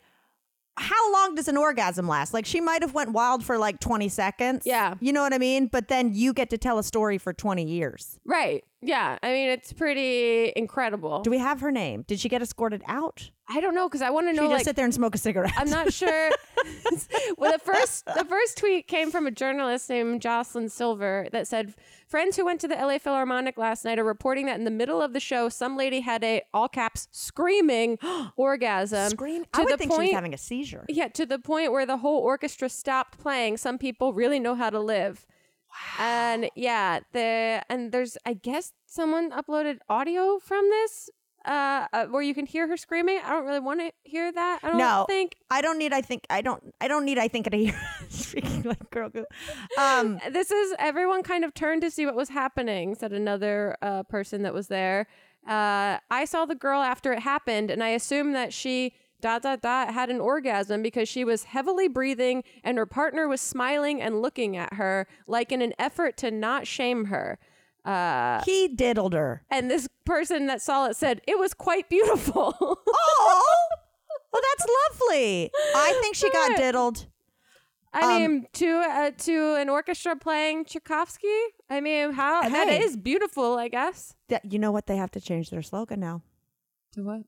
[0.79, 2.35] how long does an orgasm last?
[2.35, 4.65] Like she might have went wild for like 20 seconds.
[4.67, 4.95] Yeah.
[5.01, 5.69] You know what I mean?
[5.69, 8.19] But then you get to tell a story for 20 years.
[8.27, 8.63] right.
[8.83, 9.19] Yeah.
[9.21, 11.21] I mean, it's pretty incredible.
[11.23, 12.05] Do we have her name?
[12.07, 13.31] Did she get escorted out?
[13.49, 14.43] I don't know because I want to know.
[14.43, 15.55] She just Like, sit there and smoke a cigarette.
[15.57, 16.31] I'm not sure.
[17.39, 21.75] well, the first the first tweet came from a journalist named Jocelyn Silver that said,
[22.07, 25.03] "Friends who went to the LA Philharmonic last night are reporting that in the middle
[25.03, 27.99] of the show, some lady had a all caps screaming
[28.37, 29.45] orgasm Scream.
[29.45, 30.85] to I would the think she point was having a seizure.
[30.89, 33.57] Yeah, to the point where the whole orchestra stopped playing.
[33.57, 35.27] Some people really know how to live.
[35.99, 36.05] Wow.
[36.07, 41.11] And yeah, the and there's I guess someone uploaded audio from this
[41.47, 43.21] uh, uh where you can hear her screaming.
[43.25, 44.61] I don't really want to hear that.
[44.63, 45.05] I don't No.
[45.09, 45.93] think I don't need.
[45.93, 46.27] I think.
[46.29, 46.75] I don't.
[46.81, 47.19] I don't need.
[47.19, 47.49] I think.
[47.51, 49.09] To hear speaking like girl.
[49.09, 49.25] Goo.
[49.79, 50.19] Um.
[50.31, 54.43] this is everyone kind of turned to see what was happening, said another uh, person
[54.43, 55.07] that was there.
[55.47, 59.63] Uh, I saw the girl after it happened, and I assumed that she dot dot
[59.63, 64.21] dot had an orgasm because she was heavily breathing and her partner was smiling and
[64.21, 67.39] looking at her like in an effort to not shame her.
[67.87, 69.43] Uh, He diddled her.
[69.51, 72.55] and this person that saw it said it was quite beautiful.
[72.89, 73.45] Oh.
[74.33, 74.69] Well, that's
[75.01, 75.51] lovely.
[75.75, 77.07] I think she got diddled.
[77.95, 81.29] I Um, mean, to uh, to an orchestra playing Tchaikovsky.
[81.71, 82.83] I mean, how that Hey.
[82.83, 84.15] is beautiful, I guess.
[84.29, 84.87] That you know what?
[84.87, 86.21] They have to change their slogan now.
[86.95, 87.23] To what?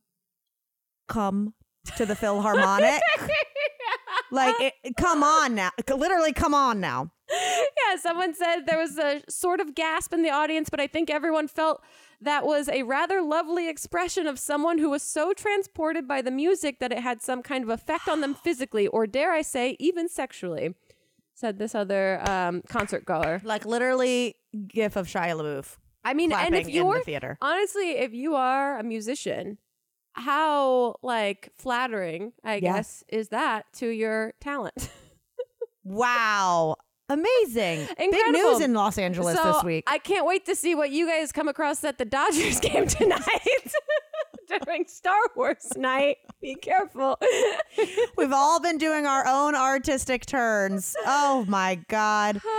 [1.09, 1.55] Come
[1.97, 3.01] to the Philharmonic.
[4.31, 5.71] like, it, come on now.
[5.89, 7.11] Literally, come on now.
[7.31, 11.11] yeah, someone said there was a sort of gasp in the audience, but I think
[11.11, 11.83] everyone felt
[12.21, 16.81] that was a rather lovely expression of someone who was so transported by the music
[16.81, 20.09] that it had some kind of effect on them physically, or dare I say, even
[20.09, 20.75] sexually.
[21.35, 23.41] Said this other um, concert goer.
[23.45, 24.35] Like literally,
[24.67, 27.39] gif of Shia LaBeouf I mean, and if you're the theater.
[27.41, 29.59] honestly, if you are a musician,
[30.15, 32.77] how like flattering, I Yeah.
[32.79, 34.89] guess, is that to your talent?
[35.85, 36.77] Wow.
[37.09, 37.89] Amazing.
[37.97, 39.85] Big news in Los Angeles so this week.
[39.87, 43.73] I can't wait to see what you guys come across at the Dodgers game tonight
[44.65, 46.19] during Star Wars night.
[46.43, 47.19] Be careful.
[48.17, 50.95] We've all been doing our own artistic turns.
[51.07, 52.41] Oh my God.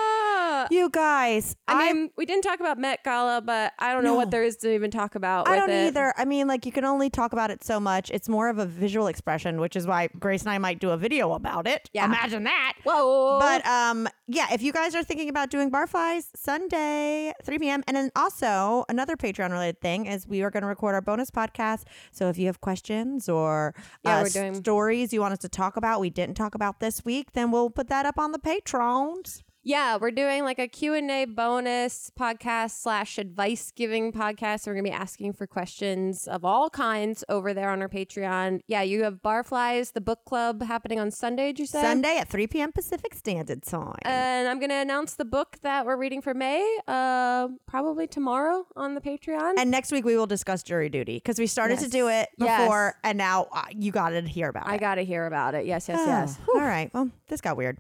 [0.72, 1.56] You guys.
[1.70, 4.18] I mean, we didn't talk about Met Gala, but I don't know No.
[4.18, 5.48] what there is to even talk about.
[5.48, 5.88] I with don't it.
[5.88, 6.14] either.
[6.18, 8.10] I mean, like you can only talk about it so much.
[8.10, 10.98] It's more of a visual expression, which is why Grace and I might do a
[10.98, 11.90] video about it.
[11.94, 12.06] Yeah.
[12.06, 12.74] Imagine that.
[12.84, 13.40] Whoa!
[13.40, 17.84] But um, yeah, if you guys are thinking about doing barflies Sunday, 3 p.m.
[17.88, 21.32] And then also another Patreon related thing is we are going to record our bonus
[21.32, 21.84] podcast.
[22.12, 23.69] So if you have questions or
[24.04, 27.04] Yeah, uh, doing- stories you want us to talk about, we didn't talk about this
[27.06, 29.44] week, then we'll put that up on the Patreon.
[29.62, 34.66] Yeah, we're doing like a Q&A bonus podcast slash advice giving podcast.
[34.66, 38.62] We're going to be asking for questions of all kinds over there on our Patreon.
[38.68, 41.82] Yeah, you have Barflies, the book club happening on Sunday, did you say?
[41.82, 42.72] Sunday at 3 p.m.
[42.72, 43.98] Pacific Standard Time.
[44.04, 48.66] And I'm going to announce the book that we're reading for May uh, probably tomorrow
[48.78, 49.56] on the Patreon.
[49.58, 52.62] and next week we will discuss jury duty because we started to do it Yes.
[52.62, 54.76] before, and now uh, you got to hear about I it.
[54.76, 55.66] I got to hear about it.
[55.66, 56.38] Yes, yes, yes.
[56.50, 56.90] Oh, all right.
[56.94, 57.78] Well, this got weird.